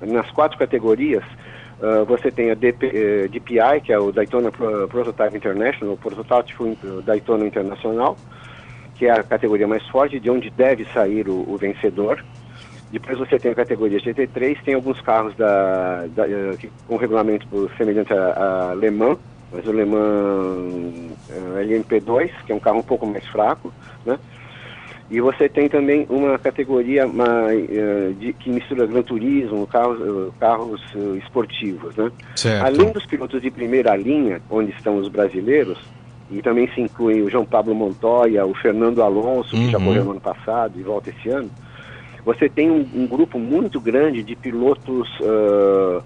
nas 0.00 0.30
quatro 0.30 0.56
categorias, 0.58 1.22
você 2.06 2.30
tem 2.30 2.50
a 2.50 2.54
DP, 2.54 2.86
eh, 2.86 3.28
DPI, 3.28 3.80
que 3.84 3.92
é 3.92 3.98
o 3.98 4.12
Daytona 4.12 4.52
Prototype 4.52 5.36
International, 5.36 5.94
o 5.94 5.96
protótipo 5.96 6.76
Daytona 7.04 7.44
Internacional, 7.44 8.16
que 8.94 9.06
é 9.06 9.10
a 9.10 9.22
categoria 9.24 9.66
mais 9.66 9.84
forte, 9.88 10.20
de 10.20 10.30
onde 10.30 10.48
deve 10.48 10.84
sair 10.94 11.28
o, 11.28 11.44
o 11.48 11.56
vencedor. 11.56 12.24
Depois 12.92 13.18
você 13.18 13.38
tem 13.38 13.50
a 13.52 13.54
categoria 13.54 13.98
GT3, 13.98 14.58
tem 14.64 14.74
alguns 14.74 15.00
carros 15.00 15.34
da, 15.34 16.04
da, 16.14 16.28
eh, 16.28 16.56
com 16.86 16.96
regulamento 16.96 17.70
semelhante 17.78 18.12
a, 18.12 18.70
a 18.70 18.74
Le 18.74 18.90
Mans, 18.90 19.18
mas 19.50 19.66
o 19.66 19.72
Le 19.72 19.84
Mans 19.86 21.12
uh, 21.30 21.58
LMP2, 21.58 22.30
que 22.44 22.52
é 22.52 22.54
um 22.54 22.60
carro 22.60 22.80
um 22.80 22.82
pouco 22.82 23.06
mais 23.06 23.26
fraco, 23.28 23.72
né? 24.04 24.18
E 25.10 25.20
você 25.20 25.48
tem 25.48 25.68
também 25.68 26.06
uma 26.08 26.38
categoria 26.38 27.06
uma, 27.06 27.46
uh, 27.46 28.14
de, 28.14 28.32
que 28.34 28.50
mistura 28.50 28.86
Gran 28.86 29.02
Turismo, 29.02 29.66
carros, 29.66 29.98
uh, 30.00 30.34
carros 30.38 30.80
esportivos. 31.22 31.94
Né? 31.96 32.10
Certo. 32.34 32.64
Além 32.64 32.92
dos 32.92 33.04
pilotos 33.06 33.40
de 33.42 33.50
primeira 33.50 33.94
linha, 33.96 34.40
onde 34.50 34.70
estão 34.72 34.96
os 34.96 35.08
brasileiros, 35.08 35.78
e 36.30 36.40
também 36.40 36.66
se 36.74 36.80
incluem 36.80 37.22
o 37.22 37.30
João 37.30 37.44
Pablo 37.44 37.74
Montoya, 37.74 38.46
o 38.46 38.54
Fernando 38.54 39.02
Alonso, 39.02 39.50
que 39.50 39.70
já 39.70 39.78
Uhum. 39.78 39.84
correu 39.84 40.04
no 40.04 40.10
ano 40.12 40.20
passado 40.20 40.78
e 40.78 40.82
volta 40.82 41.10
esse 41.10 41.28
ano, 41.28 41.50
você 42.24 42.48
tem 42.48 42.70
um, 42.70 42.88
um 42.94 43.06
grupo 43.06 43.38
muito 43.38 43.80
grande 43.80 44.22
de 44.22 44.36
pilotos, 44.36 45.08
ah, 45.22 46.02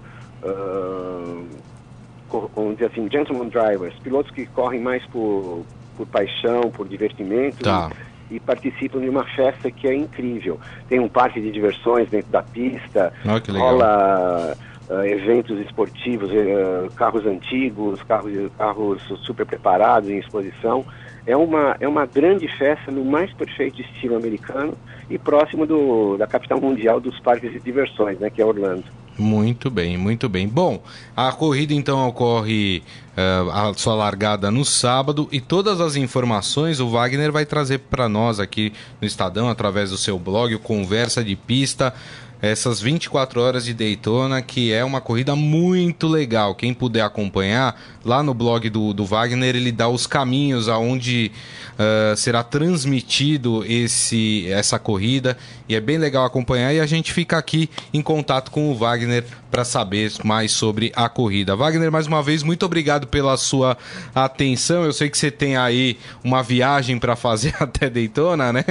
co- 2.27 2.51
vamos 2.55 2.75
dizer 2.75 2.91
assim, 2.91 3.07
gentleman 3.11 3.49
drivers, 3.49 3.97
pilotos 3.99 4.31
que 4.31 4.45
correm 4.47 4.79
mais 4.81 5.05
por, 5.07 5.65
por 5.95 6.05
paixão, 6.07 6.61
por 6.71 6.87
divertimento 6.87 7.63
Tá. 7.63 7.89
e, 8.29 8.35
e 8.35 8.39
participam 8.39 8.99
de 8.99 9.09
uma 9.09 9.23
festa 9.35 9.71
que 9.71 9.87
é 9.87 9.93
incrível. 9.93 10.59
Tem 10.87 10.99
um 10.99 11.07
parque 11.09 11.39
de 11.39 11.51
diversões 11.51 12.09
dentro 12.09 12.31
da 12.31 12.41
pista, 12.43 13.13
Olha 13.25 13.39
que 13.41 13.51
legal. 13.51 13.69
rola 13.71 14.57
ah, 14.89 15.07
eventos 15.07 15.59
esportivos, 15.59 16.29
eh, 16.31 16.89
carros 16.95 17.25
antigos, 17.25 18.01
carros, 18.03 18.31
carros 18.57 19.01
super 19.23 19.45
preparados 19.45 20.09
em 20.09 20.17
exposição. 20.19 20.85
É 21.25 21.35
uma, 21.35 21.75
é 21.81 21.87
uma 21.87 22.05
grande 22.05 22.47
festa 22.57 22.89
no 22.91 23.03
mais 23.03 23.33
perfeito 23.33 23.81
estilo 23.81 24.15
americano 24.15 24.77
e 25.09 25.17
próximo 25.17 25.65
do, 25.65 26.17
da 26.17 26.27
capital 26.27 26.59
mundial 26.59 26.99
dos 26.99 27.19
parques 27.19 27.51
de 27.51 27.59
diversões, 27.59 28.19
né, 28.19 28.29
que 28.29 28.41
é 28.41 28.45
Orlando. 28.45 28.83
Muito 29.17 29.71
bem, 29.71 29.97
muito 29.97 30.29
bem. 30.29 30.47
Bom, 30.47 30.83
a 31.15 31.31
corrida 31.31 31.73
então 31.73 32.07
ocorre 32.07 32.83
eh, 33.15 33.45
a 33.51 33.73
sua 33.75 33.95
largada 33.95 34.51
no 34.51 34.63
sábado 34.63 35.27
e 35.31 35.41
todas 35.41 35.81
as 35.81 35.95
informações 35.95 36.79
o 36.79 36.87
Wagner 36.87 37.31
vai 37.31 37.43
trazer 37.43 37.79
para 37.79 38.07
nós 38.07 38.39
aqui 38.39 38.71
no 39.01 39.07
Estadão 39.07 39.49
através 39.49 39.89
do 39.89 39.97
seu 39.97 40.19
blog, 40.19 40.53
o 40.53 40.59
Conversa 40.59 41.23
de 41.23 41.35
Pista. 41.35 41.93
Essas 42.39 42.79
24 42.79 43.41
horas 43.41 43.65
de 43.65 43.73
Daytona, 43.73 44.43
que 44.43 44.71
é 44.71 44.85
uma 44.85 45.01
corrida 45.01 45.35
muito 45.35 46.07
legal. 46.07 46.53
Quem 46.53 46.71
puder 46.71 47.01
acompanhar, 47.01 47.75
lá 48.07 48.23
no 48.23 48.33
blog 48.33 48.69
do, 48.69 48.93
do 48.93 49.05
Wagner, 49.05 49.55
ele 49.55 49.71
dá 49.71 49.87
os 49.87 50.07
caminhos 50.07 50.69
aonde 50.69 51.31
eh, 51.77 52.15
será 52.17 52.41
transmitido 52.41 53.63
esse, 53.67 54.49
essa 54.49 54.79
corrida. 54.79 55.37
E 55.69 55.75
é 55.75 55.81
bem 55.81 55.97
legal 55.97 56.25
acompanhar. 56.25 56.73
E 56.73 56.79
a 56.79 56.85
gente 56.85 57.13
fica 57.13 57.37
aqui 57.37 57.69
em 57.93 58.01
contato 58.01 58.49
com 58.49 58.71
o 58.71 58.75
Wagner 58.75 59.25
para 59.51 59.63
saber 59.63 60.11
mais 60.23 60.51
sobre 60.51 60.91
a 60.95 61.07
corrida. 61.07 61.55
Wagner, 61.55 61.91
mais 61.91 62.07
uma 62.07 62.23
vez, 62.23 62.41
muito 62.41 62.65
obrigado 62.65 63.05
pela 63.05 63.37
sua 63.37 63.77
atenção. 64.15 64.85
Eu 64.85 64.93
sei 64.93 65.09
que 65.09 65.17
você 65.17 65.29
tem 65.29 65.57
aí 65.57 65.97
uma 66.23 66.41
viagem 66.41 66.97
para 66.97 67.15
fazer 67.15 67.53
até 67.61 67.89
Daytona, 67.89 68.51
né? 68.51 68.63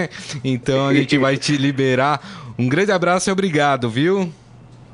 Então 0.42 0.88
a 0.88 0.94
gente 0.94 1.16
vai 1.18 1.36
te 1.36 1.56
liberar. 1.56 2.54
Um 2.58 2.68
grande 2.68 2.90
abraço 2.90 3.28
e 3.28 3.32
obrigado, 3.32 3.90
viu? 3.90 4.32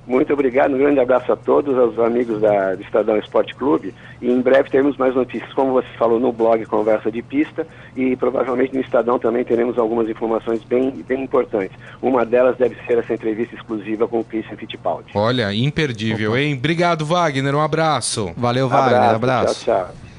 Muito 0.07 0.33
obrigado, 0.33 0.75
um 0.75 0.79
grande 0.79 0.99
abraço 0.99 1.33
a 1.33 1.37
todos, 1.37 1.79
aos 1.79 1.99
amigos 1.99 2.41
da, 2.41 2.75
do 2.75 2.83
Estadão 2.83 3.17
Esporte 3.17 3.55
Clube. 3.55 3.95
E 4.21 4.31
em 4.31 4.41
breve 4.41 4.69
teremos 4.69 4.97
mais 4.97 5.15
notícias, 5.15 5.53
como 5.53 5.73
você 5.73 5.89
falou 5.97 6.19
no 6.19 6.33
blog 6.33 6.65
Conversa 6.67 7.11
de 7.11 7.23
Pista, 7.23 7.67
e 7.97 8.17
provavelmente 8.17 8.75
no 8.75 8.81
Estadão 8.81 9.19
também 9.19 9.45
teremos 9.45 9.79
algumas 9.79 10.09
informações 10.09 10.63
bem, 10.65 10.91
bem 11.07 11.23
importantes. 11.23 11.77
Uma 12.01 12.25
delas 12.25 12.57
deve 12.57 12.77
ser 12.87 12.99
essa 12.99 13.15
entrevista 13.15 13.55
exclusiva 13.55 14.09
com 14.09 14.21
o 14.21 14.25
Christian 14.25 14.57
Fittipaldi. 14.57 15.13
Olha, 15.15 15.55
imperdível, 15.55 16.37
hein? 16.37 16.55
Obrigado, 16.55 17.05
Wagner. 17.05 17.55
Um 17.55 17.61
abraço. 17.61 18.33
Valeu, 18.37 18.69
Wagner. 18.69 19.15
Abraço. 19.15 19.65
Tchau, 19.65 19.87
tchau. 19.87 20.12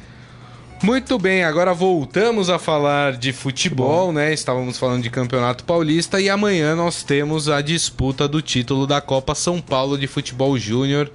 Muito 0.83 1.17
bem, 1.17 1.45
agora 1.45 1.73
voltamos 1.73 2.49
a 2.49 2.59
falar 2.59 3.13
de 3.13 3.31
futebol, 3.31 4.11
né? 4.11 4.33
Estávamos 4.33 4.77
falando 4.77 5.01
de 5.01 5.09
Campeonato 5.09 5.63
Paulista 5.63 6.19
e 6.19 6.29
amanhã 6.29 6.75
nós 6.75 7.03
temos 7.03 7.47
a 7.47 7.61
disputa 7.61 8.27
do 8.27 8.41
título 8.41 8.85
da 8.85 8.99
Copa 8.99 9.33
São 9.33 9.61
Paulo 9.61 9.97
de 9.97 10.07
Futebol 10.07 10.57
Júnior 10.57 11.09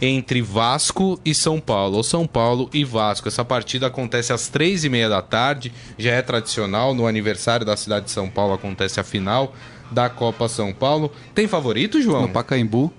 entre 0.00 0.40
Vasco 0.40 1.18
e 1.24 1.34
São 1.34 1.58
Paulo, 1.58 1.96
ou 1.96 2.04
São 2.04 2.28
Paulo 2.28 2.70
e 2.72 2.84
Vasco. 2.84 3.26
Essa 3.26 3.44
partida 3.44 3.88
acontece 3.88 4.32
às 4.32 4.46
três 4.46 4.84
e 4.84 4.88
meia 4.88 5.08
da 5.08 5.20
tarde, 5.20 5.72
já 5.98 6.12
é 6.12 6.22
tradicional, 6.22 6.94
no 6.94 7.04
aniversário 7.04 7.66
da 7.66 7.76
cidade 7.76 8.04
de 8.04 8.12
São 8.12 8.28
Paulo 8.28 8.54
acontece 8.54 9.00
a 9.00 9.04
final 9.04 9.52
da 9.90 10.08
Copa 10.08 10.48
São 10.48 10.72
Paulo. 10.72 11.12
Tem 11.34 11.48
favorito, 11.48 12.00
João? 12.00 12.22
no 12.22 12.28
Pacaembu. 12.28 12.92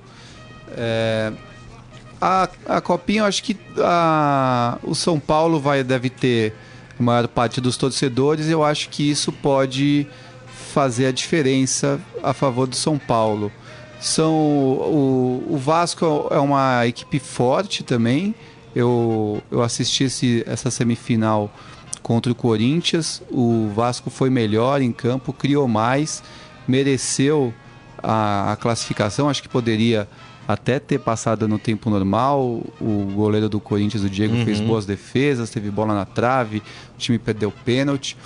É, 0.75 1.31
a, 2.21 2.49
a 2.65 2.81
Copinha, 2.81 3.21
eu 3.21 3.25
acho 3.25 3.43
que 3.43 3.57
a, 3.77 4.77
o 4.83 4.93
São 4.93 5.19
Paulo 5.19 5.59
vai, 5.59 5.83
deve 5.83 6.09
ter 6.09 6.53
a 6.99 7.03
maior 7.03 7.27
parte 7.27 7.61
dos 7.61 7.77
torcedores. 7.77 8.49
Eu 8.49 8.63
acho 8.63 8.89
que 8.89 9.09
isso 9.09 9.31
pode 9.31 10.07
fazer 10.73 11.07
a 11.07 11.11
diferença 11.11 11.99
a 12.21 12.33
favor 12.33 12.67
do 12.67 12.75
São 12.75 12.97
Paulo. 12.97 13.51
São, 13.99 14.33
o, 14.33 15.45
o 15.49 15.57
Vasco 15.57 16.27
é 16.31 16.39
uma 16.39 16.85
equipe 16.87 17.19
forte 17.19 17.83
também. 17.83 18.35
Eu, 18.75 19.41
eu 19.51 19.61
assisti 19.61 20.05
esse, 20.05 20.43
essa 20.45 20.69
semifinal 20.69 21.51
contra 22.01 22.31
o 22.31 22.35
Corinthians. 22.35 23.21
O 23.29 23.69
Vasco 23.75 24.09
foi 24.09 24.29
melhor 24.29 24.81
em 24.81 24.91
campo, 24.91 25.33
criou 25.33 25.67
mais, 25.67 26.23
mereceu 26.67 27.53
a, 28.01 28.53
a 28.53 28.55
classificação. 28.55 29.29
Acho 29.29 29.41
que 29.41 29.49
poderia 29.49 30.07
até 30.49 30.79
ter 30.79 30.97
passado 30.99 31.47
no 31.47 31.59
tempo 31.59 31.91
normal. 31.91 32.63
O 32.81 33.11
goleiro 33.13 33.47
do 33.47 33.59
Corinthians, 33.59 34.03
o 34.03 34.09
Diego, 34.09 34.33
Uhum. 34.35 34.45
fez 34.45 34.59
boas 34.59 34.83
defesas, 34.83 35.51
teve 35.51 35.69
bola 35.69 35.93
na 35.93 36.05
trave, 36.05 36.57
o 36.95 36.97
time 36.97 37.19
perdeu 37.19 37.51
pênalti. 37.63 38.17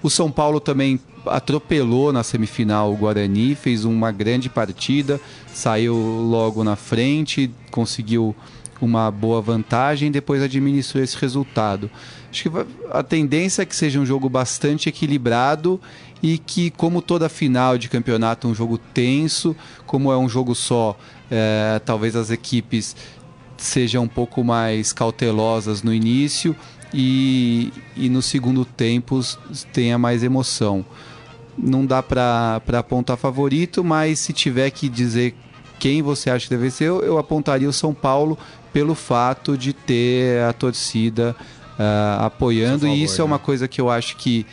O 0.00 0.08
São 0.08 0.30
Paulo 0.30 0.60
também 0.60 1.00
atropelou 1.26 2.12
na 2.12 2.22
semifinal 2.22 2.92
o 2.92 2.96
Guarani, 2.96 3.56
fez 3.56 3.84
uma 3.84 4.12
grande 4.12 4.48
partida, 4.48 5.20
saiu 5.52 5.94
logo 5.96 6.62
na 6.62 6.76
frente, 6.76 7.50
conseguiu 7.72 8.34
uma 8.80 9.10
boa 9.10 9.40
vantagem 9.40 10.08
e 10.08 10.10
depois 10.12 10.40
administrou 10.42 11.02
esse 11.02 11.16
resultado. 11.16 11.90
Acho 12.30 12.48
que 12.48 12.50
a 12.92 13.02
tendência 13.02 13.62
é 13.62 13.66
que 13.66 13.74
seja 13.76 13.98
um 14.00 14.06
jogo 14.06 14.28
bastante 14.28 14.88
equilibrado 14.88 15.80
e 16.20 16.38
que, 16.38 16.70
como 16.70 17.02
toda 17.02 17.28
final 17.28 17.76
de 17.78 17.88
campeonato, 17.88 18.48
um 18.48 18.54
jogo 18.54 18.78
tenso, 18.78 19.54
como 19.86 20.10
é 20.12 20.16
um 20.18 20.28
jogo 20.28 20.54
só, 20.54 20.96
é, 21.32 21.80
talvez 21.82 22.14
as 22.14 22.30
equipes 22.30 22.94
sejam 23.56 24.04
um 24.04 24.08
pouco 24.08 24.44
mais 24.44 24.92
cautelosas 24.92 25.82
no 25.82 25.94
início 25.94 26.54
e, 26.92 27.72
e 27.96 28.10
no 28.10 28.20
segundo 28.20 28.66
tempo 28.66 29.18
tenha 29.72 29.98
mais 29.98 30.22
emoção. 30.22 30.84
Não 31.56 31.86
dá 31.86 32.02
para 32.02 32.60
apontar 32.78 33.16
favorito, 33.16 33.82
mas 33.82 34.18
se 34.18 34.32
tiver 34.32 34.70
que 34.70 34.90
dizer 34.90 35.34
quem 35.78 36.02
você 36.02 36.28
acha 36.28 36.46
que 36.46 36.54
deve 36.54 36.70
ser, 36.70 36.84
eu, 36.84 37.00
eu 37.00 37.18
apontaria 37.18 37.68
o 37.68 37.72
São 37.72 37.94
Paulo 37.94 38.38
pelo 38.72 38.94
fato 38.94 39.56
de 39.56 39.72
ter 39.72 40.42
a 40.42 40.52
torcida 40.52 41.34
ah, 41.78 42.26
apoiando, 42.26 42.80
favor, 42.80 42.94
e 42.94 43.02
isso 43.02 43.20
é 43.20 43.24
né? 43.24 43.24
uma 43.24 43.38
coisa 43.38 43.66
que 43.66 43.80
eu 43.80 43.88
acho 43.90 44.16
que 44.16 44.46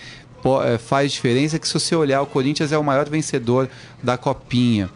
eh, 0.64 0.78
faz 0.78 1.12
diferença, 1.12 1.60
que 1.60 1.68
se 1.68 1.74
você 1.74 1.96
olhar, 1.96 2.22
o 2.22 2.26
Corinthians 2.26 2.72
é 2.72 2.78
o 2.78 2.84
maior 2.84 3.08
vencedor 3.10 3.70
da 4.02 4.18
Copinha. 4.18 4.90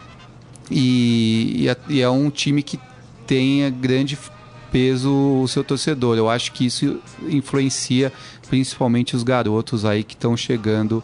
E, 0.75 1.69
e 1.87 2.01
é, 2.01 2.09
um 2.09 2.31
time 2.31 2.63
que 2.63 2.79
tem 3.27 3.71
grande 3.71 4.17
peso 4.71 5.11
o 5.43 5.47
seu 5.47 5.63
torcedor. 5.63 6.17
Eu 6.17 6.27
acho 6.27 6.51
que 6.51 6.65
isso 6.65 6.99
influencia 7.29 8.11
principalmente 8.49 9.15
os 9.15 9.21
garotos 9.21 9.85
aí 9.85 10.03
que 10.03 10.15
estão 10.15 10.35
chegando 10.35 11.03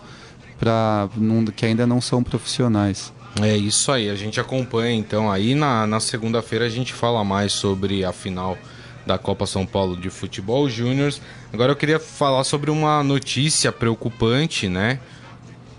para 0.59 1.07
que 1.55 1.67
ainda 1.67 1.85
não 1.85 2.01
são 2.01 2.23
profissionais. 2.23 3.13
É 3.39 3.55
isso 3.55 3.91
aí, 3.91 4.09
a 4.09 4.15
gente 4.15 4.39
acompanha 4.39 4.91
então 4.91 5.31
aí 5.31 5.53
na, 5.53 5.85
na 5.85 5.99
segunda-feira 5.99 6.65
a 6.65 6.69
gente 6.69 6.91
fala 6.91 7.23
mais 7.23 7.53
sobre 7.53 8.03
a 8.03 8.11
final 8.11 8.57
da 9.05 9.17
Copa 9.17 9.45
São 9.45 9.65
Paulo 9.65 9.95
de 9.95 10.09
Futebol 10.09 10.67
Júnior. 10.67 11.13
Agora 11.53 11.71
eu 11.71 11.75
queria 11.75 11.99
falar 11.99 12.43
sobre 12.43 12.71
uma 12.71 13.03
notícia 13.03 13.71
preocupante, 13.71 14.67
né? 14.67 14.99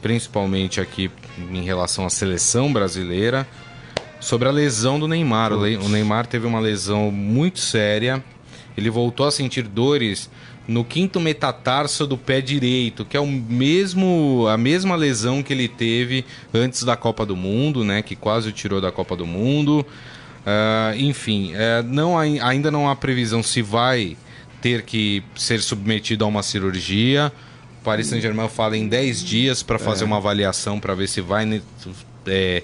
Principalmente 0.00 0.80
aqui 0.80 1.10
em 1.38 1.62
relação 1.62 2.06
à 2.06 2.10
seleção 2.10 2.72
brasileira, 2.72 3.46
sobre 4.20 4.48
a 4.48 4.50
lesão 4.52 4.98
do 5.00 5.08
Neymar. 5.08 5.52
O 5.52 5.60
Le- 5.60 5.76
O 5.78 5.88
Neymar 5.88 6.26
teve 6.26 6.46
uma 6.46 6.60
lesão 6.60 7.10
muito 7.10 7.58
séria. 7.58 8.22
Ele 8.76 8.90
voltou 8.90 9.26
a 9.26 9.30
sentir 9.30 9.62
dores 9.62 10.30
no 10.68 10.84
quinto 10.84 11.18
metatarso 11.18 12.06
do 12.06 12.16
pé 12.16 12.40
direito, 12.40 13.04
que 13.04 13.16
é 13.16 13.20
o 13.20 13.26
mesmo 13.26 14.46
a 14.48 14.56
mesma 14.56 14.94
lesão 14.94 15.42
que 15.42 15.52
ele 15.52 15.66
teve 15.66 16.24
antes 16.54 16.84
da 16.84 16.96
Copa 16.96 17.26
do 17.26 17.34
Mundo, 17.36 17.82
né? 17.84 18.02
Que 18.02 18.14
quase 18.14 18.48
o 18.48 18.52
tirou 18.52 18.80
da 18.80 18.92
Copa 18.92 19.16
do 19.16 19.26
Mundo. 19.26 19.84
Ah, 20.46 20.92
enfim, 20.96 21.52
eh, 21.54 21.82
não, 21.86 22.16
ai- 22.16 22.38
ainda 22.40 22.70
não 22.70 22.88
há 22.88 22.94
previsão 22.96 23.42
se 23.42 23.60
vai 23.62 24.16
ter 24.62 24.82
que 24.82 25.22
ser 25.34 25.60
submetido 25.60 26.24
a 26.24 26.28
uma 26.28 26.42
cirurgia. 26.42 27.32
O 27.80 27.84
Paris 27.84 28.06
Saint-Germain 28.06 28.48
fala 28.48 28.76
em 28.76 28.86
10 28.86 29.24
dias 29.24 29.62
para 29.62 29.78
fazer 29.78 30.04
uma 30.04 30.18
avaliação 30.18 30.78
para 30.78 30.94
ver 30.94 31.08
se 31.08 31.20
vai 31.20 31.44
ne- 31.46 31.62
eh, 32.26 32.62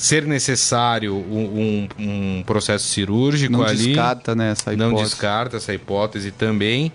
ser 0.00 0.24
necessário 0.24 1.14
um, 1.14 1.88
um- 1.98 2.38
um 2.38 2.42
processo 2.42 2.86
cirúrgico 2.88 3.52
Não 3.52 3.62
ali 3.62 3.88
descarta 3.88 4.34
né, 4.34 4.52
essa 4.52 4.74
não 4.74 4.88
hipótese. 4.88 5.10
descarta 5.10 5.56
essa 5.58 5.74
hipótese 5.74 6.30
também. 6.30 6.90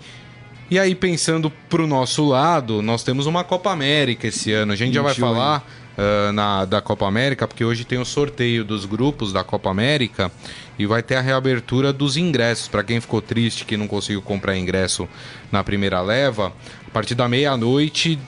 E 0.68 0.76
aí, 0.76 0.92
pensando 0.96 1.48
pro 1.68 1.86
nosso 1.86 2.24
lado, 2.24 2.82
nós 2.82 3.04
temos 3.04 3.26
uma 3.26 3.44
Copa 3.44 3.70
América 3.70 4.26
esse 4.26 4.50
ano. 4.52 4.72
A 4.72 4.76
gente 4.76 4.92
já 4.94 5.02
vai 5.02 5.14
falar 5.14 5.64
uh, 5.96 6.32
na, 6.32 6.64
da 6.64 6.80
Copa 6.80 7.06
América, 7.06 7.46
porque 7.46 7.64
hoje 7.64 7.84
tem 7.84 7.98
o 8.00 8.04
sorteio 8.04 8.64
dos 8.64 8.84
grupos 8.84 9.32
da 9.32 9.44
Copa 9.44 9.70
América 9.70 10.32
e 10.76 10.84
vai 10.84 11.00
ter 11.04 11.14
a 11.14 11.20
reabertura 11.20 11.92
dos 11.92 12.16
ingressos. 12.16 12.66
Para 12.66 12.82
quem 12.82 13.00
ficou 13.00 13.22
triste 13.22 13.64
que 13.64 13.76
não 13.76 13.86
conseguiu 13.86 14.20
comprar 14.20 14.56
ingresso 14.58 15.08
na 15.52 15.62
primeira 15.62 16.00
leva, 16.00 16.52
a 16.84 16.90
partir 16.90 17.14
da 17.14 17.28
meia-noite 17.28 18.18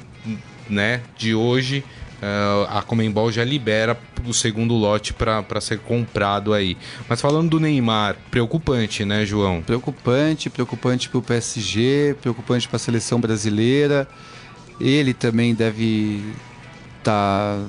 né, 0.70 1.00
de 1.16 1.34
hoje 1.34 1.82
a 2.68 2.82
Comembol 2.82 3.30
já 3.30 3.44
libera 3.44 3.98
o 4.26 4.34
segundo 4.34 4.74
lote 4.74 5.14
para 5.14 5.60
ser 5.60 5.78
comprado 5.78 6.52
aí. 6.52 6.76
Mas 7.08 7.20
falando 7.20 7.50
do 7.50 7.60
Neymar, 7.60 8.16
preocupante, 8.30 9.04
né, 9.04 9.24
João? 9.24 9.62
Preocupante, 9.62 10.50
preocupante 10.50 11.08
para 11.08 11.18
o 11.18 11.22
PSG, 11.22 12.16
preocupante 12.20 12.68
para 12.68 12.76
a 12.76 12.80
seleção 12.80 13.20
brasileira. 13.20 14.08
Ele 14.80 15.14
também 15.14 15.54
deve 15.54 16.22
tá 17.02 17.64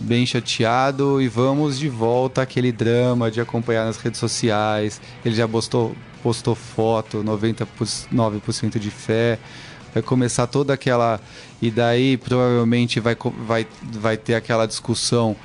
bem 0.00 0.24
chateado 0.24 1.20
e 1.20 1.28
vamos 1.28 1.78
de 1.78 1.88
volta 1.88 2.42
àquele 2.42 2.72
drama 2.72 3.30
de 3.30 3.40
acompanhar 3.40 3.84
nas 3.84 3.96
redes 3.98 4.18
sociais. 4.18 5.00
Ele 5.24 5.34
já 5.34 5.46
postou, 5.46 5.94
postou 6.22 6.54
foto, 6.54 7.22
99% 7.22 8.78
de 8.78 8.90
fé 8.90 9.38
vai 9.92 10.02
começar 10.02 10.46
toda 10.46 10.72
aquela. 10.72 11.20
E 11.60 11.70
daí 11.70 12.16
provavelmente 12.16 13.00
vai, 13.00 13.16
vai, 13.46 13.66
vai 13.92 14.16
ter 14.16 14.34
aquela 14.34 14.66
discussão 14.66 15.36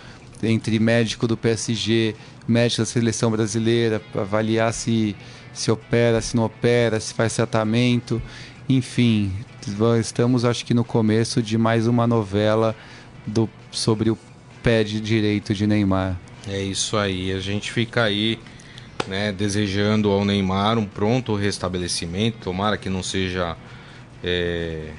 entre 0.42 0.80
médico 0.80 1.28
do 1.28 1.36
PSG, 1.36 2.16
médico 2.48 2.82
da 2.82 2.86
seleção 2.86 3.32
brasileira, 3.32 4.00
para 4.12 4.22
avaliar 4.22 4.74
se, 4.74 5.16
se 5.54 5.72
opera, 5.72 6.22
se 6.22 6.36
não 6.36 6.46
opera, 6.46 7.00
se 7.00 7.14
faz 7.14 7.36
tratamento. 7.36 8.22
Enfim, 8.70 9.32
estamos 10.00 10.46
acho 10.46 10.66
que 10.66 10.74
no 10.74 10.84
começo 10.84 11.42
de 11.42 11.58
mais 11.58 11.88
uma 11.88 12.06
novela 12.06 12.76
do, 13.26 13.50
sobre 13.72 14.10
o 14.10 14.18
pé 14.62 14.84
de 14.84 15.00
direito 15.00 15.54
de 15.54 15.66
Neymar. 15.66 16.18
É 16.48 16.62
isso 16.62 16.96
aí, 16.96 17.32
a 17.32 17.40
gente 17.40 17.72
fica 17.72 18.04
aí 18.04 18.40
né, 19.08 19.32
desejando 19.32 20.10
ao 20.10 20.24
Neymar 20.24 20.78
um 20.78 20.86
pronto 20.86 21.36
restabelecimento, 21.36 22.38
tomara 22.40 22.78
que 22.78 22.90
não 22.90 23.04
seja 23.04 23.56
é, 24.24 24.90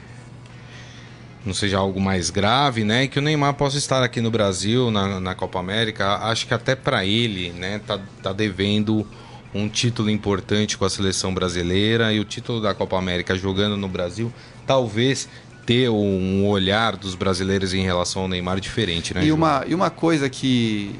não 1.45 1.55
seja 1.55 1.79
algo 1.79 2.01
mais 2.01 2.31
grave, 2.31 2.85
né? 2.85 3.05
E 3.05 3.09
que 3.09 3.19
o 3.19 3.23
Neymar 3.23 3.55
possa 3.55 3.79
estar 3.79 4.03
aqui 4.03 4.21
no 4.21 4.31
Brasil, 4.31 4.91
na, 4.91 5.21
na 5.21 5.35
Copa 5.35 5.59
América. 5.59 6.17
Acho 6.17 6.47
que 6.47 6.55
até 6.55 6.75
para 6.75 7.05
ele, 7.05 7.51
né, 7.51 7.81
tá, 7.87 7.99
tá 8.23 8.33
devendo 8.33 9.07
um 9.55 9.69
título 9.69 10.11
importante 10.11 10.77
com 10.77 10.85
a 10.85 10.91
seleção 10.91 11.33
brasileira 11.33 12.13
e 12.13 12.21
o 12.21 12.25
título 12.25 12.61
da 12.61 12.75
Copa 12.75 12.99
América 12.99 13.35
jogando 13.35 13.77
no 13.77 13.89
Brasil, 13.89 14.33
talvez 14.67 15.29
ter 15.65 15.89
um 15.91 16.47
olhar 16.47 16.97
dos 16.97 17.15
brasileiros 17.15 17.75
em 17.75 17.83
relação 17.83 18.23
ao 18.23 18.29
Neymar 18.29 18.61
diferente, 18.61 19.15
né? 19.15 19.25
E 19.25 19.33
uma, 19.33 19.65
e 19.67 19.75
uma 19.75 19.91
coisa 19.91 20.29
que. 20.29 20.95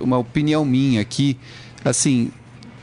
Uma 0.00 0.18
opinião 0.18 0.64
minha 0.64 1.00
aqui, 1.00 1.38
assim, 1.84 2.32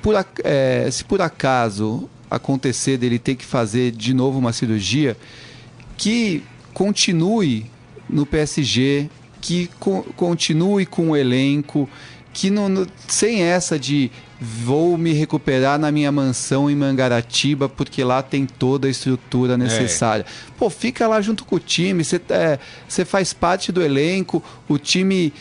por, 0.02 0.16
é, 0.44 0.90
se 0.90 1.04
por 1.04 1.22
acaso 1.22 2.10
acontecer 2.32 2.98
dele 2.98 3.20
ter 3.20 3.36
que 3.36 3.46
fazer 3.46 3.92
de 3.92 4.14
novo 4.14 4.40
uma 4.40 4.54
cirurgia, 4.54 5.18
que 5.98 6.42
continue 6.74 7.66
no 8.10 8.26
PSG, 8.26 9.10
que 9.42 9.70
co 9.80 10.04
continue 10.16 10.86
com 10.86 11.10
o 11.10 11.18
elenco, 11.18 11.90
que 12.34 12.50
não, 12.50 12.70
não, 12.70 12.88
sem 13.08 13.44
essa 13.44 13.78
de 13.78 14.10
vou 14.40 14.98
me 14.98 15.12
recuperar 15.14 15.78
na 15.78 15.92
minha 15.92 16.12
mansão 16.12 16.70
em 16.70 16.76
Mangaratiba 16.76 17.70
porque 17.70 18.04
lá 18.04 18.24
tem 18.24 18.46
toda 18.46 18.88
a 18.88 18.92
estrutura 18.92 19.58
necessária. 19.58 20.26
É. 20.28 20.52
Pô, 20.58 20.70
fica 20.70 21.08
lá 21.08 21.22
junto 21.22 21.44
com 21.46 21.58
o 21.58 21.60
time, 21.60 22.04
você 22.04 22.20
é, 22.30 23.06
faz 23.06 23.34
parte 23.34 23.72
do 23.72 23.84
elenco, 23.84 24.42
o 24.68 24.78
time 24.78 25.34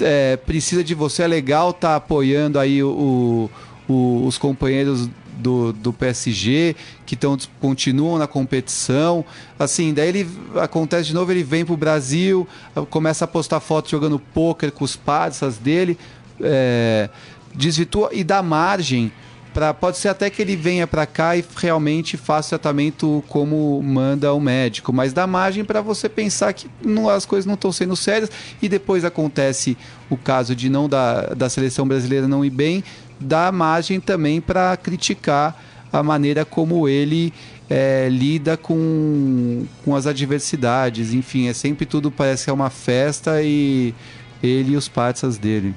é, 0.00 0.36
precisa 0.36 0.82
de 0.82 0.94
você, 0.94 1.22
é 1.22 1.26
legal 1.26 1.70
estar 1.70 1.90
tá 1.90 1.96
apoiando 1.96 2.58
aí 2.58 2.82
o, 2.82 3.50
o, 3.88 4.26
os 4.26 4.38
companheiros 4.38 5.08
do, 5.38 5.72
do 5.72 5.92
PSG, 5.92 6.76
que 7.06 7.16
tão, 7.16 7.36
continuam 7.60 8.18
na 8.18 8.26
competição. 8.26 9.24
Assim, 9.58 9.94
daí 9.94 10.08
ele 10.08 10.28
acontece 10.56 11.08
de 11.08 11.14
novo, 11.14 11.30
ele 11.32 11.42
vem 11.42 11.64
para 11.64 11.74
o 11.74 11.76
Brasil, 11.76 12.46
começa 12.90 13.24
a 13.24 13.28
postar 13.28 13.60
fotos 13.60 13.90
jogando 13.90 14.18
pôquer 14.18 14.70
com 14.70 14.84
os 14.84 14.96
parceiros 14.96 15.58
dele, 15.58 15.98
é, 16.40 17.08
desvitua 17.54 18.10
e 18.12 18.22
dá 18.22 18.42
margem 18.42 19.12
para 19.52 19.72
pode 19.74 19.96
ser 19.96 20.08
até 20.08 20.30
que 20.30 20.40
ele 20.40 20.54
venha 20.54 20.86
para 20.86 21.04
cá 21.06 21.36
e 21.36 21.44
realmente 21.56 22.16
faça 22.16 22.54
o 22.54 22.58
tratamento 22.58 23.24
como 23.28 23.82
manda 23.82 24.32
o 24.32 24.40
médico, 24.40 24.92
mas 24.92 25.12
dá 25.12 25.26
margem 25.26 25.64
para 25.64 25.80
você 25.80 26.08
pensar 26.08 26.52
que 26.52 26.68
não, 26.80 27.08
as 27.08 27.26
coisas 27.26 27.46
não 27.46 27.54
estão 27.54 27.72
sendo 27.72 27.96
sérias 27.96 28.30
e 28.62 28.68
depois 28.68 29.04
acontece 29.04 29.76
o 30.08 30.16
caso 30.16 30.54
de 30.54 30.68
não 30.68 30.88
da, 30.88 31.22
da 31.34 31.48
seleção 31.48 31.88
brasileira 31.88 32.28
não 32.28 32.44
ir 32.44 32.50
bem, 32.50 32.84
dá 33.20 33.50
margem 33.52 34.00
também 34.00 34.40
para 34.40 34.76
criticar 34.76 35.56
a 35.92 36.02
maneira 36.02 36.44
como 36.44 36.88
ele 36.88 37.32
é, 37.68 38.08
lida 38.10 38.56
com, 38.56 39.66
com 39.84 39.94
as 39.94 40.06
adversidades. 40.06 41.12
Enfim, 41.12 41.48
é 41.48 41.52
sempre 41.52 41.86
tudo 41.86 42.10
parece 42.10 42.44
que 42.44 42.50
é 42.50 42.52
uma 42.52 42.70
festa 42.70 43.42
e 43.42 43.94
ele 44.42 44.72
e 44.72 44.76
os 44.76 44.88
parceiros 44.88 45.38
dele. 45.38 45.74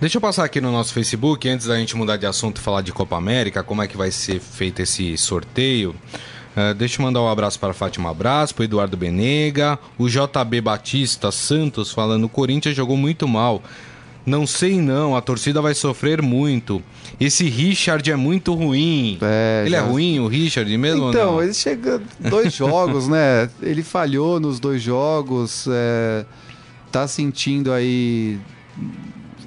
Deixa 0.00 0.16
eu 0.16 0.20
passar 0.20 0.44
aqui 0.44 0.60
no 0.60 0.70
nosso 0.70 0.92
Facebook, 0.92 1.48
antes 1.48 1.66
da 1.66 1.76
gente 1.76 1.96
mudar 1.96 2.16
de 2.16 2.24
assunto 2.24 2.58
e 2.58 2.60
falar 2.60 2.82
de 2.82 2.92
Copa 2.92 3.16
América, 3.16 3.64
como 3.64 3.82
é 3.82 3.88
que 3.88 3.96
vai 3.96 4.12
ser 4.12 4.38
feito 4.38 4.80
esse 4.80 5.16
sorteio. 5.18 5.94
Uh, 6.56 6.72
deixa 6.74 7.00
eu 7.00 7.04
mandar 7.04 7.20
um 7.20 7.28
abraço 7.28 7.58
para 7.58 7.70
a 7.70 7.74
Fátima 7.74 8.10
Abraço, 8.10 8.54
para 8.54 8.64
Eduardo 8.64 8.96
Benega, 8.96 9.76
o 9.98 10.08
JB 10.08 10.60
Batista 10.60 11.32
Santos 11.32 11.90
falando: 11.92 12.24
o 12.24 12.28
Corinthians 12.28 12.76
jogou 12.76 12.96
muito 12.96 13.26
mal. 13.26 13.60
Não 14.28 14.46
sei 14.46 14.80
não, 14.80 15.16
a 15.16 15.20
torcida 15.22 15.62
vai 15.62 15.74
sofrer 15.74 16.20
muito. 16.20 16.82
Esse 17.18 17.48
Richard 17.48 18.08
é 18.10 18.16
muito 18.16 18.54
ruim. 18.54 19.18
É, 19.22 19.64
ele 19.66 19.74
é 19.74 19.78
já... 19.78 19.84
é 19.84 19.88
ruim, 19.88 20.20
o 20.20 20.28
Richard 20.28 20.76
mesmo? 20.76 21.08
Então, 21.08 21.42
ele 21.42 21.54
chega 21.54 22.00
dois 22.20 22.52
jogos, 22.54 23.08
né? 23.08 23.48
Ele 23.62 23.82
falhou 23.82 24.38
nos 24.38 24.60
dois 24.60 24.82
jogos, 24.82 25.66
é... 25.70 26.26
tá 26.92 27.08
sentindo 27.08 27.72
aí 27.72 28.38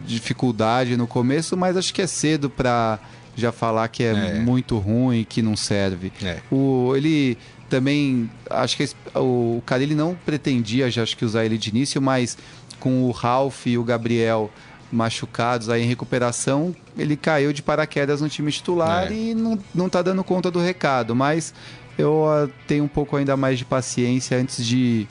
dificuldade 0.05 0.97
no 0.97 1.07
começo, 1.07 1.55
mas 1.55 1.77
acho 1.77 1.93
que 1.93 2.01
é 2.01 2.07
cedo 2.07 2.49
para 2.49 2.99
já 3.35 3.51
falar 3.51 3.87
que 3.87 4.03
é, 4.03 4.11
é, 4.11 4.39
muito 4.39 4.77
ruim, 4.77 5.25
que 5.27 5.41
não 5.41 5.55
serve. 5.55 6.11
É. 6.21 6.39
O, 6.51 6.93
ele 6.95 7.37
também, 7.69 8.29
acho 8.49 8.75
que 8.75 8.89
o 9.15 9.61
cara 9.65 9.81
ele 9.81 9.95
não 9.95 10.17
pretendia, 10.25 10.91
já 10.91 11.03
acho 11.03 11.15
que 11.15 11.23
usar 11.23 11.45
ele 11.45 11.57
de 11.57 11.69
início, 11.69 12.01
mas 12.01 12.37
com 12.79 13.03
o 13.03 13.11
Ralph 13.11 13.67
e 13.67 13.77
o 13.77 13.83
Gabriel 13.83 14.51
machucados 14.91 15.69
aí 15.69 15.83
em 15.83 15.87
recuperação, 15.87 16.75
ele 16.97 17.15
caiu 17.15 17.53
de 17.53 17.61
paraquedas 17.61 18.21
no 18.21 18.29
time 18.29 18.51
titular 18.51 19.11
é. 19.11 19.15
e 19.15 19.33
não, 19.33 19.57
não 19.73 19.89
tá 19.89 20.01
dando 20.01 20.23
conta 20.23 20.51
do 20.51 20.59
recado. 20.59 21.15
Mas 21.15 21.53
eu 21.97 22.25
uh, 22.25 22.51
tenho 22.67 22.83
um 22.83 22.87
pouco 22.87 23.15
ainda 23.15 23.37
mais 23.37 23.57
de 23.57 23.65
paciência 23.65 24.37
antes 24.37 24.65
de, 24.65 25.07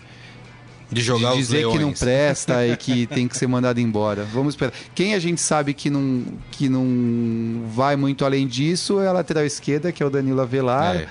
de 0.91 1.01
jogar 1.01 1.33
de 1.33 1.39
dizer 1.39 1.69
que 1.69 1.79
não 1.79 1.93
presta 1.93 2.67
e 2.67 2.77
que 2.77 3.07
tem 3.09 3.27
que 3.27 3.37
ser 3.37 3.47
mandado 3.47 3.81
embora. 3.81 4.25
Vamos 4.25 4.55
esperar. 4.55 4.73
Quem 4.95 5.15
a 5.15 5.19
gente 5.19 5.41
sabe 5.41 5.73
que 5.73 5.89
não, 5.89 6.25
que 6.51 6.69
não 6.69 7.65
vai 7.69 7.97
muito 7.97 8.25
além 8.25 8.47
disso 8.47 9.01
é 9.01 9.07
a 9.07 9.13
lateral 9.13 9.45
esquerda, 9.45 9.93
que 9.93 10.03
é 10.03 10.07
o 10.07 10.11
Danilo 10.11 10.41
Avelar, 10.41 10.97
é. 10.97 11.09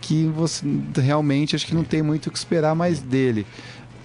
que 0.00 0.26
você 0.26 0.64
realmente 0.96 1.56
acho 1.56 1.66
que 1.66 1.74
não 1.74 1.84
tem 1.84 2.02
muito 2.02 2.26
o 2.26 2.30
que 2.30 2.38
esperar 2.38 2.74
mais 2.74 3.00
dele. 3.00 3.46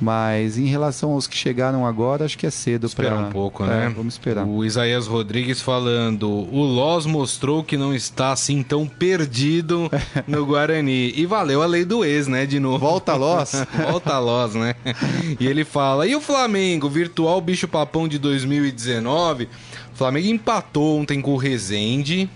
Mas 0.01 0.57
em 0.57 0.65
relação 0.65 1.12
aos 1.12 1.27
que 1.27 1.35
chegaram 1.35 1.85
agora, 1.85 2.23
acho 2.23 2.38
que 2.38 2.47
é 2.47 2.49
cedo 2.49 2.89
para 2.89 3.05
esperar 3.05 3.17
um 3.17 3.29
pouco, 3.31 3.65
né? 3.65 3.88
É, 3.88 3.89
vamos 3.89 4.13
esperar. 4.13 4.45
O 4.45 4.63
Isaías 4.63 5.07
Rodrigues 5.07 5.62
falando: 5.62 6.29
o 6.29 6.63
Loz 6.63 7.05
mostrou 7.05 7.63
que 7.63 7.75
não 7.75 7.93
está 7.93 8.31
assim 8.31 8.63
tão 8.63 8.88
perdido 8.88 9.91
no 10.25 10.45
Guarani. 10.45 11.12
E 11.13 11.25
valeu 11.25 11.62
a 11.62 11.65
lei 11.65 11.83
do 11.83 12.05
ex, 12.05 12.27
né? 12.27 12.45
De 12.45 12.62
novo. 12.62 12.79
Volta 12.79 13.13
Loz. 13.15 13.65
Volta 13.91 14.17
Loz, 14.19 14.55
né? 14.55 14.73
E 15.38 15.45
ele 15.45 15.65
fala: 15.65 16.07
e 16.07 16.15
o 16.15 16.21
Flamengo, 16.21 16.89
virtual 16.89 17.41
bicho 17.41 17.67
papão 17.67 18.07
de 18.07 18.17
2019? 18.17 19.49
O 19.93 19.97
Flamengo 19.97 20.27
empatou 20.27 20.97
ontem 20.97 21.19
com 21.19 21.33
o 21.33 21.38
Rezende, 21.38 22.29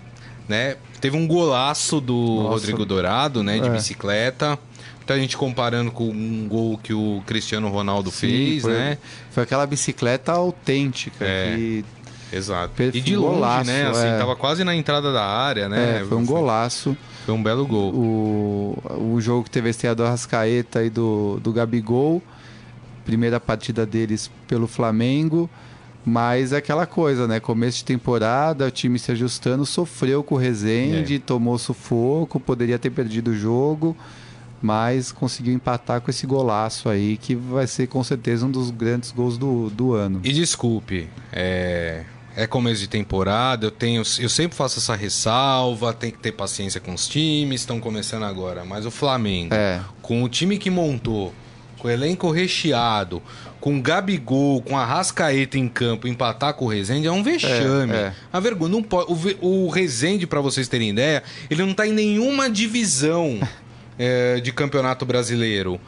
né? 0.46 0.76
Teve 1.00 1.16
um 1.16 1.26
golaço 1.26 1.98
do 1.98 2.14
Nossa. 2.14 2.48
Rodrigo 2.48 2.84
Dourado, 2.84 3.42
né? 3.42 3.58
De 3.58 3.68
é. 3.68 3.70
bicicleta. 3.70 4.58
Muita 5.04 5.20
gente 5.20 5.36
comparando 5.36 5.90
com 5.90 6.08
um 6.08 6.48
gol 6.48 6.78
que 6.78 6.94
o 6.94 7.22
Cristiano 7.26 7.68
Ronaldo 7.68 8.10
Sim, 8.10 8.26
fez, 8.26 8.62
foi, 8.62 8.72
né? 8.72 8.98
Foi 9.30 9.42
aquela 9.42 9.66
bicicleta 9.66 10.32
autêntica 10.32 11.22
é, 11.22 11.54
que... 11.54 11.84
Exato. 12.32 12.82
E 12.82 13.02
de 13.02 13.14
longe, 13.14 13.34
golaço, 13.34 13.70
né? 13.70 13.86
Assim, 13.86 14.06
é. 14.06 14.16
tava 14.16 14.34
quase 14.34 14.64
na 14.64 14.74
entrada 14.74 15.12
da 15.12 15.22
área, 15.22 15.68
né? 15.68 16.00
É, 16.00 16.04
foi 16.06 16.16
um 16.16 16.24
golaço. 16.24 16.96
Foi 17.26 17.34
um 17.34 17.42
belo 17.42 17.66
gol. 17.66 17.92
O, 17.94 19.14
o 19.14 19.20
jogo 19.20 19.44
que 19.44 19.50
teve 19.50 19.68
a 19.68 19.70
estreia 19.70 19.94
do 19.94 20.04
Arrascaeta 20.04 20.82
e 20.82 20.88
do, 20.88 21.38
do 21.42 21.52
Gabigol. 21.52 22.22
Primeira 23.04 23.38
partida 23.38 23.84
deles 23.84 24.30
pelo 24.48 24.66
Flamengo. 24.66 25.50
Mas 26.02 26.54
é 26.54 26.56
aquela 26.56 26.86
coisa, 26.86 27.28
né? 27.28 27.40
Começo 27.40 27.76
de 27.78 27.84
temporada, 27.84 28.66
o 28.66 28.70
time 28.70 28.98
se 28.98 29.12
ajustando, 29.12 29.66
sofreu 29.66 30.22
com 30.24 30.34
o 30.34 30.38
Rezende, 30.38 31.16
é. 31.16 31.18
tomou 31.18 31.58
sufoco, 31.58 32.40
poderia 32.40 32.78
ter 32.78 32.88
perdido 32.88 33.32
o 33.32 33.34
jogo 33.34 33.94
mas 34.64 35.12
conseguiu 35.12 35.52
empatar 35.52 36.00
com 36.00 36.10
esse 36.10 36.26
golaço 36.26 36.88
aí, 36.88 37.18
que 37.18 37.34
vai 37.34 37.66
ser 37.66 37.86
com 37.86 38.02
certeza 38.02 38.46
um 38.46 38.50
dos 38.50 38.70
grandes 38.70 39.12
gols 39.12 39.36
do, 39.36 39.68
do 39.68 39.92
ano. 39.92 40.20
E 40.24 40.32
desculpe, 40.32 41.06
é, 41.30 42.04
é 42.34 42.46
começo 42.46 42.80
de 42.80 42.88
temporada, 42.88 43.66
eu 43.66 43.70
tenho, 43.70 44.02
eu 44.18 44.28
sempre 44.30 44.56
faço 44.56 44.78
essa 44.78 44.96
ressalva, 44.96 45.92
tem 45.92 46.10
que 46.10 46.18
ter 46.18 46.32
paciência 46.32 46.80
com 46.80 46.94
os 46.94 47.06
times, 47.06 47.60
estão 47.60 47.78
começando 47.78 48.22
agora, 48.22 48.64
mas 48.64 48.86
o 48.86 48.90
Flamengo, 48.90 49.54
É. 49.54 49.82
com 50.00 50.22
o 50.22 50.28
time 50.30 50.56
que 50.56 50.70
montou, 50.70 51.34
com 51.78 51.88
o 51.88 51.90
elenco 51.90 52.30
recheado, 52.30 53.22
com 53.60 53.76
o 53.78 53.82
Gabigol, 53.82 54.62
com 54.62 54.78
a 54.78 54.84
Rascaeta 54.86 55.58
em 55.58 55.68
campo, 55.68 56.08
empatar 56.08 56.54
com 56.54 56.64
o 56.64 56.68
Rezende 56.68 57.06
é 57.06 57.12
um 57.12 57.22
vexame. 57.22 57.92
É, 57.92 57.96
é. 57.96 58.14
A 58.32 58.40
vergonha, 58.40 58.72
não 58.72 58.82
pode, 58.82 59.12
o, 59.42 59.64
o 59.66 59.68
Rezende, 59.68 60.26
pra 60.26 60.40
vocês 60.40 60.68
terem 60.68 60.88
ideia, 60.88 61.22
ele 61.50 61.62
não 61.64 61.74
tá 61.74 61.86
em 61.86 61.92
nenhuma 61.92 62.48
divisão 62.48 63.38
é, 63.98 64.40
de 64.40 64.52
campeonato 64.52 65.04
brasileiro. 65.04 65.80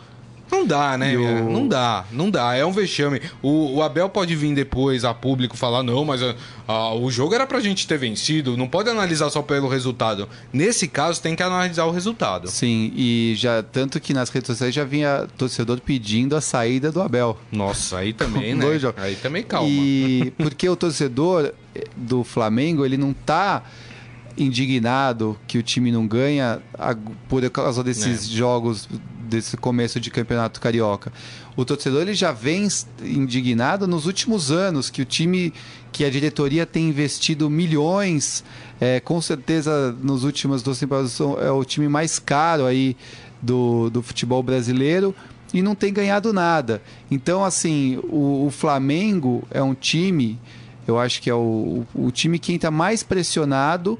Não 0.50 0.64
dá, 0.64 0.96
né? 0.96 1.16
O-? 1.16 1.50
Não 1.50 1.66
dá, 1.66 2.04
não 2.12 2.30
dá. 2.30 2.54
É 2.54 2.64
um 2.64 2.72
vexame. 2.72 3.20
O, 3.42 3.76
o 3.76 3.82
Abel 3.82 4.08
pode 4.08 4.34
vir 4.36 4.54
depois 4.54 5.04
a 5.04 5.12
público 5.12 5.56
falar, 5.56 5.82
não, 5.82 6.04
mas 6.04 6.22
ah, 6.22 6.34
ah, 6.68 6.94
o 6.94 7.10
jogo 7.10 7.34
era 7.34 7.46
pra 7.46 7.60
gente 7.60 7.86
ter 7.86 7.98
vencido. 7.98 8.56
Não 8.56 8.68
pode 8.68 8.88
analisar 8.88 9.28
só 9.30 9.42
pelo 9.42 9.68
resultado. 9.68 10.28
Nesse 10.52 10.86
caso, 10.86 11.20
tem 11.20 11.34
que 11.34 11.42
analisar 11.42 11.84
o 11.84 11.90
resultado. 11.90 12.48
Sim, 12.48 12.92
e 12.94 13.34
já 13.36 13.62
tanto 13.62 14.00
que 14.00 14.14
nas 14.14 14.30
redes 14.30 14.46
sociais 14.46 14.74
já 14.74 14.84
vinha 14.84 15.26
torcedor 15.36 15.80
pedindo 15.80 16.36
a 16.36 16.40
saída 16.40 16.92
do 16.92 17.02
Abel. 17.02 17.38
Nossa, 17.50 17.98
aí 17.98 18.12
também, 18.14 18.54
né? 18.54 18.64
Dois 18.64 18.80
jogos. 18.80 19.02
Aí 19.02 19.16
também 19.16 19.42
calma. 19.42 19.68
E 19.68 20.32
porque 20.38 20.68
o 20.68 20.76
torcedor 20.76 21.52
do 21.96 22.24
Flamengo, 22.24 22.84
ele 22.84 22.96
não 22.96 23.12
tá 23.12 23.62
indignado 24.36 25.38
que 25.46 25.58
o 25.58 25.62
time 25.62 25.90
não 25.90 26.06
ganha 26.06 26.60
por 27.28 27.48
causa 27.50 27.82
desses 27.82 28.24
É. 28.30 28.34
jogos 28.36 28.88
desse 29.28 29.56
começo 29.56 29.98
de 29.98 30.10
campeonato 30.10 30.60
carioca. 30.60 31.12
O 31.56 31.64
torcedor 31.64 32.02
ele 32.02 32.14
já 32.14 32.30
vem 32.32 32.68
indignado 33.02 33.86
nos 33.86 34.06
últimos 34.06 34.50
anos 34.52 34.88
que 34.88 35.02
o 35.02 35.04
time, 35.04 35.52
que 35.90 36.04
a 36.04 36.10
diretoria 36.10 36.64
tem 36.64 36.88
investido 36.88 37.50
milhões, 37.50 38.44
é, 38.80 39.00
com 39.00 39.20
certeza 39.20 39.96
nas 40.02 40.22
últimas 40.22 40.62
duas 40.62 40.78
temporadas 40.78 41.18
é 41.42 41.50
o 41.50 41.64
time 41.64 41.88
mais 41.88 42.18
caro 42.18 42.66
aí 42.66 42.96
do, 43.42 43.90
do 43.90 44.02
futebol 44.02 44.42
brasileiro 44.42 45.14
e 45.52 45.60
não 45.62 45.74
tem 45.74 45.92
ganhado 45.92 46.32
nada. 46.32 46.80
Então, 47.10 47.44
assim, 47.44 47.98
o, 48.04 48.46
o 48.46 48.50
Flamengo 48.50 49.42
é 49.50 49.62
um 49.62 49.74
time, 49.74 50.38
eu 50.86 50.98
acho 50.98 51.20
que 51.20 51.30
é 51.30 51.34
o, 51.34 51.84
o 51.94 52.10
time 52.12 52.38
que 52.38 52.52
entra 52.52 52.70
mais 52.70 53.02
pressionado, 53.02 53.98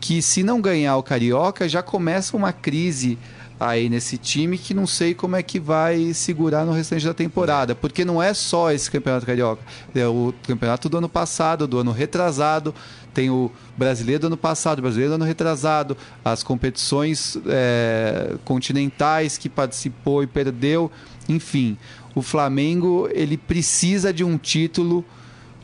que 0.00 0.22
se 0.22 0.42
não 0.42 0.60
ganhar 0.60 0.96
o 0.96 1.02
Carioca, 1.02 1.68
já 1.68 1.82
começa 1.82 2.36
uma 2.36 2.52
crise 2.52 3.18
aí 3.60 3.90
nesse 3.90 4.16
time 4.16 4.56
que 4.56 4.72
não 4.72 4.86
sei 4.86 5.12
como 5.12 5.36
é 5.36 5.42
que 5.42 5.60
vai 5.60 6.14
segurar 6.14 6.64
no 6.64 6.72
restante 6.72 7.04
da 7.04 7.12
temporada, 7.12 7.74
porque 7.74 8.06
não 8.06 8.22
é 8.22 8.32
só 8.32 8.72
esse 8.72 8.90
campeonato 8.90 9.26
carioca, 9.26 9.62
é 9.94 10.06
o 10.06 10.32
campeonato 10.46 10.88
do 10.88 10.96
ano 10.96 11.10
passado, 11.10 11.66
do 11.66 11.78
ano 11.78 11.92
retrasado, 11.92 12.74
tem 13.12 13.28
o 13.28 13.52
brasileiro 13.76 14.22
do 14.22 14.26
ano 14.28 14.36
passado, 14.38 14.78
o 14.78 14.82
brasileiro 14.82 15.10
do 15.10 15.14
ano 15.16 15.26
retrasado, 15.26 15.94
as 16.24 16.42
competições 16.42 17.36
é, 17.46 18.36
continentais 18.46 19.36
que 19.36 19.50
participou 19.50 20.22
e 20.22 20.26
perdeu, 20.26 20.90
enfim, 21.28 21.76
o 22.14 22.22
Flamengo 22.22 23.10
ele 23.12 23.36
precisa 23.36 24.10
de 24.10 24.24
um 24.24 24.38
título 24.38 25.04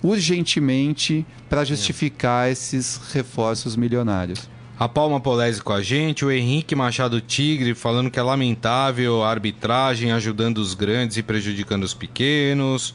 urgentemente 0.07 1.27
para 1.49 1.65
justificar 1.65 2.51
esses 2.51 3.01
reforços 3.13 3.77
milionários. 3.77 4.49
A 4.79 4.89
Palma 4.89 5.19
Polese 5.19 5.63
com 5.63 5.73
a 5.73 5.83
gente, 5.83 6.25
o 6.25 6.31
Henrique 6.31 6.75
Machado 6.75 7.21
Tigre 7.21 7.75
falando 7.75 8.11
que 8.11 8.19
é 8.19 8.23
lamentável 8.23 9.25
a 9.25 9.31
arbitragem 9.31 10.13
ajudando 10.13 10.59
os 10.59 10.75
grandes 10.75 11.17
e 11.17 11.23
prejudicando 11.23 11.85
os 11.85 11.95
pequenos. 11.95 12.95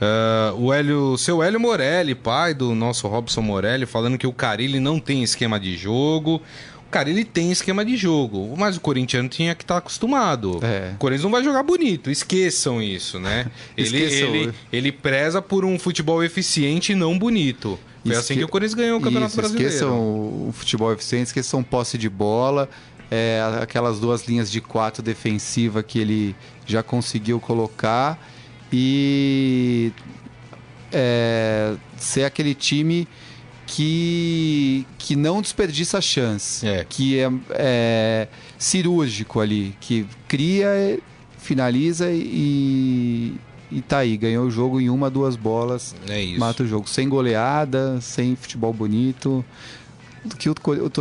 Ah, 0.00 0.54
o 0.56 0.72
Hélio, 0.72 1.18
seu 1.18 1.42
Hélio 1.42 1.58
Morelli, 1.58 2.14
pai 2.14 2.54
do 2.54 2.74
nosso 2.74 3.08
Robson 3.08 3.42
Morelli, 3.42 3.84
falando 3.84 4.16
que 4.16 4.26
o 4.26 4.32
Carilli 4.32 4.78
não 4.78 5.00
tem 5.00 5.22
esquema 5.22 5.58
de 5.58 5.76
jogo. 5.76 6.40
O 6.88 6.90
Carilli 6.90 7.22
tem 7.22 7.52
esquema 7.52 7.84
de 7.84 7.96
jogo, 7.98 8.54
mas 8.56 8.78
o 8.78 8.80
corintiano 8.80 9.28
tinha 9.28 9.54
que 9.54 9.62
estar 9.62 9.76
acostumado. 9.76 10.58
É. 10.62 10.92
O 10.94 10.98
Corinthians 10.98 11.24
não 11.24 11.30
vai 11.30 11.44
jogar 11.44 11.62
bonito, 11.62 12.10
esqueçam 12.10 12.82
isso, 12.82 13.20
né? 13.20 13.46
ele, 13.76 13.86
Esqueçam. 14.04 14.34
ele, 14.34 14.54
ele 14.72 14.90
preza 14.92 15.42
por 15.42 15.66
um 15.66 15.78
futebol 15.78 16.24
eficiente 16.24 16.92
e 16.92 16.94
não 16.94 17.18
bonito. 17.18 17.78
Foi 18.02 18.12
assim 18.12 18.18
Esque- 18.20 18.36
que 18.38 18.44
o 18.44 18.48
Corinthians 18.48 18.74
ganhou 18.74 18.98
o 18.98 19.02
Campeonato 19.02 19.32
Isso, 19.32 19.36
Brasileiro. 19.36 19.68
Esqueçam 19.68 19.98
o 19.98 20.50
futebol 20.54 20.90
eficiente, 20.92 21.26
esqueçam 21.26 21.62
posse 21.62 21.98
de 21.98 22.08
bola, 22.08 22.70
é, 23.10 23.42
aquelas 23.60 24.00
duas 24.00 24.26
linhas 24.26 24.50
de 24.50 24.62
quatro 24.62 25.02
defensiva 25.02 25.82
que 25.82 25.98
ele 25.98 26.34
já 26.66 26.82
conseguiu 26.82 27.38
colocar 27.38 28.18
e 28.72 29.92
é, 30.92 31.74
ser 31.98 32.24
aquele 32.24 32.54
time 32.54 33.06
que, 33.68 34.86
que 34.96 35.14
não 35.14 35.42
desperdiça 35.42 35.98
a 35.98 36.00
chance, 36.00 36.66
É. 36.66 36.86
que 36.88 37.18
é, 37.20 37.30
é 37.50 38.28
cirúrgico 38.58 39.40
ali, 39.40 39.76
que 39.78 40.06
cria, 40.26 40.98
finaliza 41.36 42.10
e, 42.10 43.34
e 43.70 43.82
tá 43.82 43.98
aí, 43.98 44.16
ganhou 44.16 44.46
o 44.46 44.50
jogo 44.50 44.80
em 44.80 44.88
uma, 44.88 45.10
duas 45.10 45.36
bolas 45.36 45.94
É 46.08 46.38
mata 46.38 46.62
o 46.62 46.66
jogo. 46.66 46.88
Sem 46.88 47.08
goleada, 47.10 48.00
sem 48.00 48.34
futebol 48.34 48.72
bonito. 48.72 49.44
Que 50.38 50.48
o, 50.48 50.54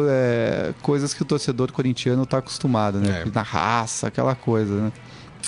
é, 0.10 0.74
coisas 0.82 1.14
que 1.14 1.22
o 1.22 1.26
torcedor 1.26 1.72
corintiano 1.72 2.26
tá 2.26 2.38
acostumado, 2.38 3.00
né? 3.00 3.24
É. 3.26 3.32
Na 3.34 3.42
raça, 3.42 4.08
aquela 4.08 4.36
coisa, 4.36 4.74
né? 4.76 4.92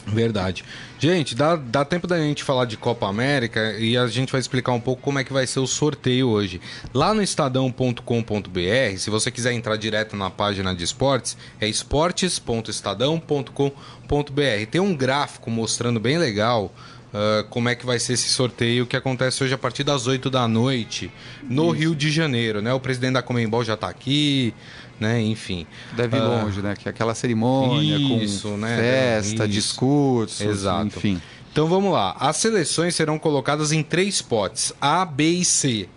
Verdade. 0.05 0.63
Gente, 0.97 1.35
dá, 1.35 1.55
dá 1.55 1.85
tempo 1.85 2.07
da 2.07 2.17
gente 2.17 2.43
falar 2.43 2.65
de 2.65 2.75
Copa 2.77 3.07
América 3.07 3.77
e 3.77 3.95
a 3.97 4.07
gente 4.07 4.31
vai 4.31 4.41
explicar 4.41 4.73
um 4.73 4.81
pouco 4.81 5.01
como 5.01 5.19
é 5.19 5.23
que 5.23 5.31
vai 5.31 5.47
ser 5.47 5.59
o 5.59 5.67
sorteio 5.67 6.29
hoje. 6.29 6.59
Lá 6.93 7.13
no 7.13 7.21
estadão.com.br, 7.21 8.97
se 8.97 9.09
você 9.09 9.31
quiser 9.31 9.53
entrar 9.53 9.77
direto 9.77 10.15
na 10.15 10.29
página 10.29 10.75
de 10.75 10.83
esportes, 10.83 11.37
é 11.59 11.67
esportes.estadão.com.br. 11.67 14.65
Tem 14.69 14.81
um 14.81 14.95
gráfico 14.95 15.49
mostrando 15.49 15.99
bem 15.99 16.17
legal 16.17 16.73
ah, 17.13 17.45
como 17.49 17.69
é 17.69 17.75
que 17.75 17.85
vai 17.85 17.99
ser 17.99 18.13
esse 18.13 18.29
sorteio 18.29 18.85
que 18.85 18.95
acontece 18.95 19.43
hoje 19.43 19.53
a 19.53 19.57
partir 19.57 19.83
das 19.83 20.07
8 20.07 20.29
da 20.29 20.47
noite 20.47 21.11
no 21.43 21.71
Rio 21.71 21.95
de 21.95 22.11
Janeiro, 22.11 22.61
né? 22.61 22.73
O 22.73 22.79
presidente 22.79 23.13
da 23.13 23.21
Comembol 23.21 23.63
já 23.63 23.75
tá 23.75 23.89
aqui, 23.89 24.53
né? 24.99 25.21
Enfim. 25.21 25.65
Deve 25.95 26.17
ir 26.17 26.21
Ah. 26.21 26.25
longe, 26.43 26.61
né? 26.61 26.75
Que 26.77 26.87
é 26.87 26.91
aquela 26.91 27.15
cerimônia 27.15 27.97
Isso, 28.23 28.49
com 28.49 28.57
né? 28.57 28.75
festa, 28.77 29.43
Isso. 29.45 29.47
discursos, 29.47 30.41
Exato. 30.41 30.87
enfim. 30.87 31.21
Então 31.51 31.67
vamos 31.67 31.91
lá. 31.91 32.15
As 32.19 32.37
seleções 32.37 32.95
serão 32.95 33.17
colocadas 33.17 33.71
em 33.71 33.81
três 33.81 34.21
potes: 34.21 34.71
A, 34.79 35.03
B 35.05 35.29
e 35.29 35.45
C. 35.45 35.89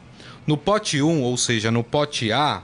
No 0.46 0.56
pote 0.56 1.00
1, 1.02 1.22
ou 1.22 1.36
seja, 1.36 1.70
no 1.70 1.84
pote 1.84 2.32
A, 2.32 2.62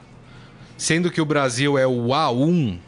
sendo 0.76 1.10
que 1.10 1.20
o 1.20 1.24
Brasil 1.24 1.78
é 1.78 1.86
o 1.86 2.08
A1, 2.08 2.78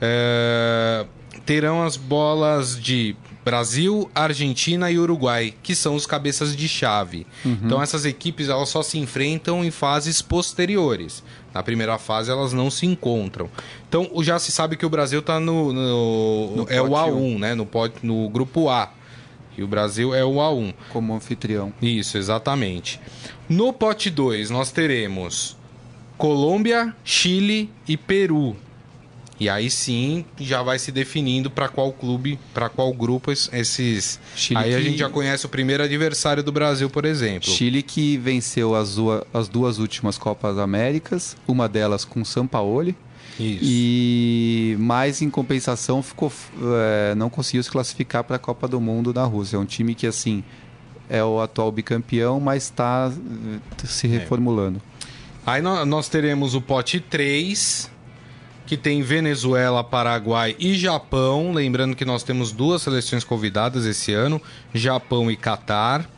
é, 0.00 1.04
terão 1.44 1.82
as 1.82 1.96
bolas 1.96 2.80
de 2.80 3.14
Brasil, 3.44 4.08
Argentina 4.14 4.90
e 4.90 4.98
Uruguai, 4.98 5.52
que 5.62 5.74
são 5.74 5.94
os 5.96 6.06
cabeças 6.06 6.54
de 6.54 6.68
chave. 6.68 7.26
Então 7.44 7.82
essas 7.82 8.04
equipes 8.04 8.48
elas 8.48 8.68
só 8.68 8.82
se 8.82 8.98
enfrentam 8.98 9.64
em 9.64 9.70
fases 9.70 10.22
posteriores. 10.22 11.22
Na 11.52 11.62
primeira 11.62 11.98
fase 11.98 12.30
elas 12.30 12.52
não 12.52 12.70
se 12.70 12.86
encontram. 12.86 13.48
Então 13.88 14.08
já 14.22 14.38
se 14.38 14.52
sabe 14.52 14.76
que 14.76 14.86
o 14.86 14.88
Brasil 14.90 15.20
está 15.20 15.40
no, 15.40 15.72
no- 15.72 16.56
No 16.56 16.66
é 16.70 16.80
o 16.80 16.88
pote 16.88 17.10
A1, 17.10 17.38
né? 17.38 17.54
No, 17.54 17.66
pote, 17.66 17.96
no 18.02 18.28
grupo 18.28 18.68
A. 18.68 18.90
E 19.58 19.62
o 19.62 19.66
Brasil 19.66 20.14
é 20.14 20.24
o 20.24 20.34
A1. 20.36 20.72
Como 20.90 21.12
anfitrião. 21.14 21.72
Isso, 21.82 22.16
exatamente. 22.16 22.98
No 23.48 23.72
pote 23.72 24.08
2, 24.08 24.48
nós 24.50 24.70
teremos 24.70 25.56
Colômbia, 26.16 26.94
Chile 27.04 27.68
e 27.88 27.96
Peru. 27.96 28.56
E 29.42 29.48
aí 29.48 29.68
sim 29.68 30.24
já 30.38 30.62
vai 30.62 30.78
se 30.78 30.92
definindo 30.92 31.50
para 31.50 31.68
qual 31.68 31.92
clube, 31.92 32.38
para 32.54 32.68
qual 32.68 32.92
grupo 32.92 33.32
es- 33.32 33.50
esses. 33.52 34.20
Chile 34.36 34.60
aí 34.60 34.74
a 34.74 34.78
que- 34.78 34.84
gente 34.84 34.98
já 34.98 35.08
conhece 35.10 35.44
o 35.46 35.48
primeiro 35.48 35.82
adversário 35.82 36.42
do 36.44 36.52
Brasil, 36.52 36.88
por 36.88 37.04
exemplo. 37.04 37.48
Chile 37.50 37.82
que 37.82 38.16
venceu 38.18 38.74
as, 38.76 38.98
ua- 38.98 39.26
as 39.34 39.48
duas 39.48 39.78
últimas 39.78 40.16
Copas 40.16 40.58
Américas, 40.58 41.36
uma 41.48 41.68
delas 41.68 42.04
com 42.04 42.24
Sampaoli. 42.24 42.94
Isso. 43.40 43.60
E 43.64 44.76
mais 44.78 45.22
em 45.22 45.30
compensação 45.30 46.02
ficou 46.02 46.30
é, 46.76 47.14
não 47.14 47.28
conseguiu 47.30 47.62
se 47.62 47.70
classificar 47.70 48.22
para 48.22 48.36
a 48.36 48.38
Copa 48.38 48.68
do 48.68 48.80
Mundo 48.80 49.12
na 49.12 49.24
Rússia. 49.24 49.56
É 49.56 49.58
um 49.58 49.64
time 49.64 49.94
que 49.94 50.06
assim 50.06 50.44
é 51.10 51.24
o 51.24 51.40
atual 51.40 51.72
bicampeão, 51.72 52.38
mas 52.38 52.64
está 52.64 53.10
se 53.84 54.06
reformulando. 54.06 54.80
Aí 55.44 55.60
nó- 55.60 55.84
nós 55.84 56.08
teremos 56.08 56.54
o 56.54 56.60
pote 56.60 57.00
3, 57.00 57.90
que 58.66 58.76
tem 58.76 59.02
Venezuela, 59.02 59.82
Paraguai 59.82 60.56
e 60.58 60.74
Japão. 60.74 61.52
Lembrando 61.52 61.96
que 61.96 62.04
nós 62.04 62.22
temos 62.22 62.52
duas 62.52 62.82
seleções 62.82 63.24
convidadas 63.24 63.84
esse 63.86 64.12
ano: 64.12 64.40
Japão 64.74 65.30
e 65.30 65.36
Catar. 65.36 66.08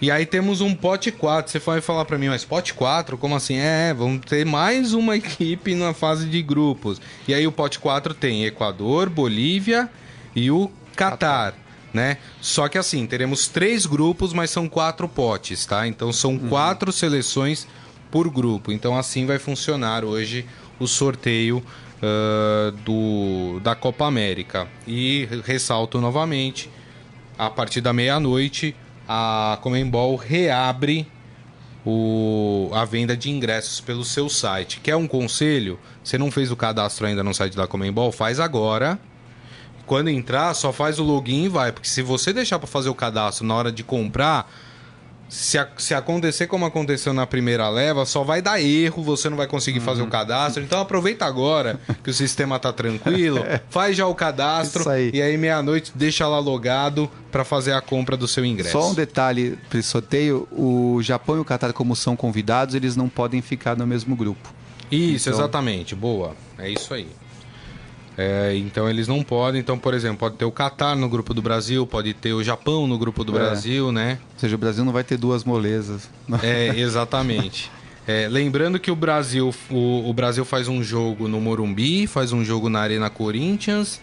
E 0.00 0.10
aí 0.10 0.26
temos 0.26 0.60
um 0.60 0.74
pote 0.74 1.10
4. 1.10 1.50
Você 1.50 1.58
vai 1.58 1.80
falar 1.80 2.04
para 2.04 2.18
mim, 2.18 2.28
mas 2.28 2.44
pote 2.44 2.74
4? 2.74 3.16
Como 3.16 3.34
assim? 3.34 3.56
É, 3.56 3.94
vamos 3.94 4.24
ter 4.26 4.44
mais 4.44 4.92
uma 4.92 5.16
equipe 5.16 5.74
na 5.74 5.94
fase 5.94 6.26
de 6.26 6.42
grupos. 6.42 7.00
E 7.26 7.32
aí 7.32 7.46
o 7.46 7.52
pote 7.52 7.78
4 7.78 8.12
tem 8.12 8.44
Equador, 8.44 9.08
Bolívia 9.08 9.88
e 10.34 10.50
o 10.50 10.70
Catar. 10.94 11.54
Né? 11.92 12.18
Só 12.40 12.68
que 12.68 12.76
assim, 12.76 13.06
teremos 13.06 13.46
três 13.46 13.86
grupos, 13.86 14.32
mas 14.32 14.50
são 14.50 14.68
quatro 14.68 15.08
potes, 15.08 15.64
tá? 15.64 15.86
Então 15.86 16.12
são 16.12 16.32
uhum. 16.32 16.48
quatro 16.48 16.90
seleções 16.90 17.68
por 18.10 18.28
grupo. 18.28 18.72
Então 18.72 18.98
assim 18.98 19.26
vai 19.26 19.38
funcionar 19.38 20.04
hoje 20.04 20.44
o 20.78 20.86
sorteio 20.86 21.58
uh, 21.58 22.72
do, 22.84 23.60
da 23.60 23.74
Copa 23.74 24.06
América. 24.06 24.68
E 24.86 25.28
ressalto 25.44 26.00
novamente, 26.00 26.70
a 27.38 27.50
partir 27.50 27.80
da 27.80 27.92
meia-noite, 27.92 28.74
a 29.08 29.58
Comembol 29.62 30.16
reabre 30.16 31.06
o, 31.84 32.70
a 32.72 32.84
venda 32.84 33.16
de 33.16 33.30
ingressos 33.30 33.80
pelo 33.80 34.04
seu 34.04 34.28
site. 34.28 34.80
Quer 34.80 34.96
um 34.96 35.06
conselho? 35.06 35.78
Você 36.02 36.16
não 36.16 36.30
fez 36.30 36.50
o 36.50 36.56
cadastro 36.56 37.06
ainda 37.06 37.22
no 37.22 37.34
site 37.34 37.56
da 37.56 37.66
Comembol? 37.66 38.10
Faz 38.10 38.40
agora. 38.40 38.98
Quando 39.86 40.08
entrar, 40.08 40.54
só 40.54 40.72
faz 40.72 40.98
o 40.98 41.04
login 41.04 41.44
e 41.44 41.48
vai. 41.48 41.70
Porque 41.70 41.88
se 41.88 42.00
você 42.00 42.32
deixar 42.32 42.58
para 42.58 42.66
fazer 42.66 42.88
o 42.88 42.94
cadastro 42.94 43.46
na 43.46 43.54
hora 43.54 43.70
de 43.70 43.84
comprar, 43.84 44.50
se, 45.28 45.58
a, 45.58 45.68
se 45.76 45.94
acontecer 45.94 46.46
como 46.46 46.64
aconteceu 46.64 47.12
na 47.12 47.26
primeira 47.26 47.68
leva, 47.68 48.04
só 48.06 48.22
vai 48.22 48.40
dar 48.40 48.60
erro, 48.60 49.02
você 49.02 49.28
não 49.28 49.36
vai 49.36 49.46
conseguir 49.46 49.80
uhum. 49.80 49.84
fazer 49.84 50.02
o 50.02 50.06
cadastro. 50.06 50.62
Então 50.62 50.80
aproveita 50.80 51.24
agora 51.24 51.80
que 52.02 52.10
o 52.10 52.14
sistema 52.14 52.58
tá 52.58 52.72
tranquilo, 52.72 53.40
faz 53.70 53.96
já 53.96 54.06
o 54.06 54.14
cadastro 54.14 54.88
aí. 54.88 55.10
e 55.12 55.20
aí 55.20 55.36
meia-noite 55.36 55.92
deixa 55.94 56.26
lá 56.26 56.38
logado 56.38 57.10
para 57.30 57.44
fazer 57.44 57.72
a 57.72 57.80
compra 57.80 58.16
do 58.16 58.28
seu 58.28 58.44
ingresso. 58.44 58.72
Só 58.72 58.90
um 58.90 58.94
detalhe 58.94 59.58
para 59.68 59.82
sorteio, 59.82 60.48
o 60.52 61.00
Japão 61.02 61.36
e 61.36 61.40
o 61.40 61.44
Catar 61.44 61.72
como 61.72 61.96
são 61.96 62.16
convidados, 62.16 62.74
eles 62.74 62.96
não 62.96 63.08
podem 63.08 63.42
ficar 63.42 63.76
no 63.76 63.86
mesmo 63.86 64.14
grupo. 64.14 64.52
Isso, 64.90 65.28
então... 65.28 65.40
exatamente. 65.40 65.94
Boa. 65.94 66.34
É 66.58 66.70
isso 66.70 66.94
aí. 66.94 67.08
É, 68.16 68.54
então 68.56 68.88
eles 68.88 69.08
não 69.08 69.22
podem. 69.22 69.60
Então, 69.60 69.78
por 69.78 69.94
exemplo, 69.94 70.18
pode 70.18 70.36
ter 70.36 70.44
o 70.44 70.52
Catar 70.52 70.94
no 70.96 71.08
grupo 71.08 71.34
do 71.34 71.42
Brasil, 71.42 71.86
pode 71.86 72.14
ter 72.14 72.32
o 72.32 72.42
Japão 72.42 72.86
no 72.86 72.96
grupo 72.98 73.24
do 73.24 73.36
é. 73.36 73.40
Brasil, 73.40 73.90
né? 73.90 74.18
Ou 74.34 74.40
seja, 74.40 74.54
o 74.54 74.58
Brasil 74.58 74.84
não 74.84 74.92
vai 74.92 75.04
ter 75.04 75.16
duas 75.16 75.44
molezas. 75.44 76.08
É, 76.42 76.68
exatamente. 76.78 77.70
É, 78.06 78.28
lembrando 78.28 78.78
que 78.78 78.90
o 78.90 78.96
Brasil, 78.96 79.52
o, 79.70 80.08
o, 80.08 80.12
Brasil 80.12 80.44
faz 80.44 80.68
um 80.68 80.82
jogo 80.82 81.26
no 81.26 81.40
Morumbi, 81.40 82.06
faz 82.06 82.32
um 82.32 82.44
jogo 82.44 82.68
na 82.68 82.80
Arena 82.80 83.08
Corinthians 83.08 84.00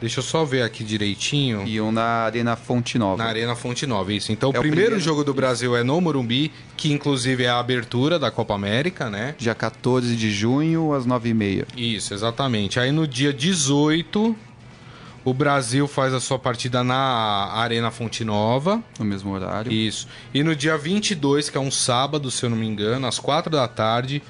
Deixa 0.00 0.20
eu 0.20 0.22
só 0.22 0.44
ver 0.44 0.62
aqui 0.62 0.84
direitinho. 0.84 1.66
E 1.66 1.80
um 1.80 1.90
na 1.90 2.24
Arena 2.24 2.56
Fonte 2.56 2.98
Nova. 2.98 3.22
Na 3.22 3.28
Arena 3.28 3.56
Fonte 3.56 3.86
Nova, 3.86 4.12
isso. 4.12 4.30
Então, 4.30 4.50
é 4.54 4.58
o 4.58 4.60
primeiro, 4.60 4.82
primeiro 4.82 5.04
jogo 5.04 5.24
do 5.24 5.34
Brasil 5.34 5.76
é 5.76 5.82
no 5.82 6.00
Morumbi, 6.00 6.52
que 6.76 6.92
inclusive 6.92 7.44
é 7.44 7.48
a 7.48 7.58
abertura 7.58 8.18
da 8.18 8.30
Copa 8.30 8.54
América, 8.54 9.10
né? 9.10 9.34
Dia 9.38 9.54
14 9.54 10.14
de 10.16 10.30
junho, 10.30 10.92
às 10.94 11.06
9h30. 11.06 11.66
Isso, 11.76 12.14
exatamente. 12.14 12.78
Aí 12.78 12.92
no 12.92 13.06
dia 13.06 13.32
18, 13.32 14.36
o 15.24 15.34
Brasil 15.34 15.86
faz 15.86 16.14
a 16.14 16.20
sua 16.20 16.38
partida 16.38 16.84
na 16.84 17.50
Arena 17.52 17.90
Fonte 17.90 18.24
Nova. 18.24 18.82
No 18.98 19.04
mesmo 19.04 19.32
horário. 19.32 19.70
Isso. 19.72 20.08
E 20.32 20.42
no 20.42 20.54
dia 20.54 20.78
22, 20.78 21.50
que 21.50 21.58
é 21.58 21.60
um 21.60 21.70
sábado, 21.70 22.30
se 22.30 22.44
eu 22.44 22.50
não 22.50 22.56
me 22.56 22.66
engano, 22.66 23.06
às 23.06 23.18
4 23.18 23.50
da 23.50 23.66
tarde, 23.66 24.22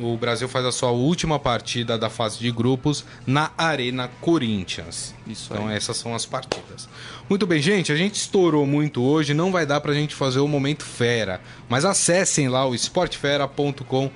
o, 0.00 0.16
Brasil 0.16 0.48
faz 0.48 0.64
a 0.64 0.72
sua 0.72 0.90
última 0.90 1.38
partida 1.38 1.98
da 1.98 2.08
fase 2.08 2.38
de 2.38 2.50
grupos 2.50 3.04
na 3.26 3.50
Arena 3.56 4.08
Corinthians. 4.20 5.14
Isso 5.26 5.52
então 5.52 5.68
aí. 5.68 5.76
essas 5.76 5.96
são 5.96 6.14
as 6.14 6.24
partidas. 6.24 6.88
Muito 7.28 7.46
bem, 7.46 7.60
gente, 7.60 7.92
a 7.92 7.96
gente 7.96 8.14
estourou 8.14 8.66
muito 8.66 9.02
hoje, 9.02 9.34
não 9.34 9.52
vai 9.52 9.66
dar 9.66 9.80
pra 9.80 9.92
gente 9.92 10.14
fazer 10.14 10.40
o 10.40 10.48
momento 10.48 10.84
fera, 10.84 11.40
mas 11.68 11.84
acessem 11.84 12.48
lá 12.48 12.66
o 12.66 12.74
esportefera.com.br, 12.74 14.10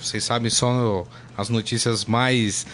vocês 0.00 0.24
sabem 0.24 0.50
só 0.50 0.72
no, 0.72 1.06
as 1.36 1.48
notícias 1.48 2.04
mais 2.04 2.66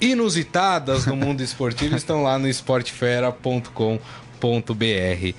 inusitadas 0.00 1.04
do 1.04 1.14
mundo 1.14 1.42
esportivo 1.42 1.94
estão 1.96 2.22
lá 2.22 2.38
no 2.38 2.48
esportefera.com.br. 2.48 5.34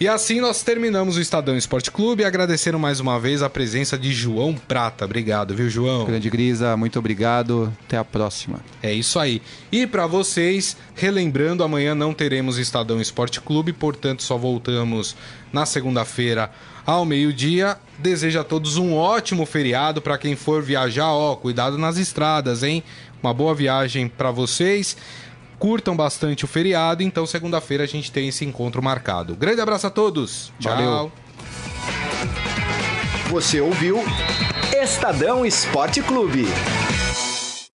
E 0.00 0.06
assim 0.06 0.40
nós 0.40 0.62
terminamos 0.62 1.16
o 1.16 1.20
Estadão 1.20 1.56
Esporte 1.56 1.90
Clube, 1.90 2.24
agradecendo 2.24 2.78
mais 2.78 3.00
uma 3.00 3.18
vez 3.18 3.42
a 3.42 3.50
presença 3.50 3.98
de 3.98 4.12
João 4.12 4.54
Prata. 4.54 5.04
Obrigado, 5.04 5.56
viu, 5.56 5.68
João? 5.68 6.04
Grande 6.04 6.30
Grisa, 6.30 6.76
muito 6.76 7.00
obrigado. 7.00 7.72
Até 7.84 7.96
a 7.96 8.04
próxima. 8.04 8.60
É 8.80 8.92
isso 8.92 9.18
aí. 9.18 9.42
E 9.72 9.88
para 9.88 10.06
vocês, 10.06 10.76
relembrando, 10.94 11.64
amanhã 11.64 11.96
não 11.96 12.14
teremos 12.14 12.58
Estadão 12.58 13.00
Esporte 13.00 13.40
Clube, 13.40 13.72
portanto 13.72 14.22
só 14.22 14.38
voltamos 14.38 15.16
na 15.52 15.66
segunda-feira 15.66 16.48
ao 16.86 17.04
meio-dia. 17.04 17.76
Desejo 17.98 18.38
a 18.38 18.44
todos 18.44 18.76
um 18.76 18.94
ótimo 18.94 19.44
feriado 19.44 20.00
para 20.00 20.16
quem 20.16 20.36
for 20.36 20.62
viajar, 20.62 21.12
ó, 21.12 21.34
cuidado 21.34 21.76
nas 21.76 21.96
estradas, 21.96 22.62
hein? 22.62 22.84
Uma 23.20 23.34
boa 23.34 23.52
viagem 23.52 24.06
para 24.06 24.30
vocês 24.30 24.96
curtam 25.58 25.96
bastante 25.96 26.44
o 26.44 26.48
feriado. 26.48 27.02
Então, 27.02 27.26
segunda-feira 27.26 27.84
a 27.84 27.86
gente 27.86 28.10
tem 28.12 28.28
esse 28.28 28.44
encontro 28.44 28.82
marcado. 28.82 29.34
Grande 29.34 29.60
abraço 29.60 29.86
a 29.86 29.90
todos. 29.90 30.52
Tchau. 30.58 30.74
Valeu. 30.74 31.12
Você 33.30 33.60
ouviu 33.60 34.02
Estadão 34.72 35.44
Esporte 35.44 36.00
Clube. 36.02 36.46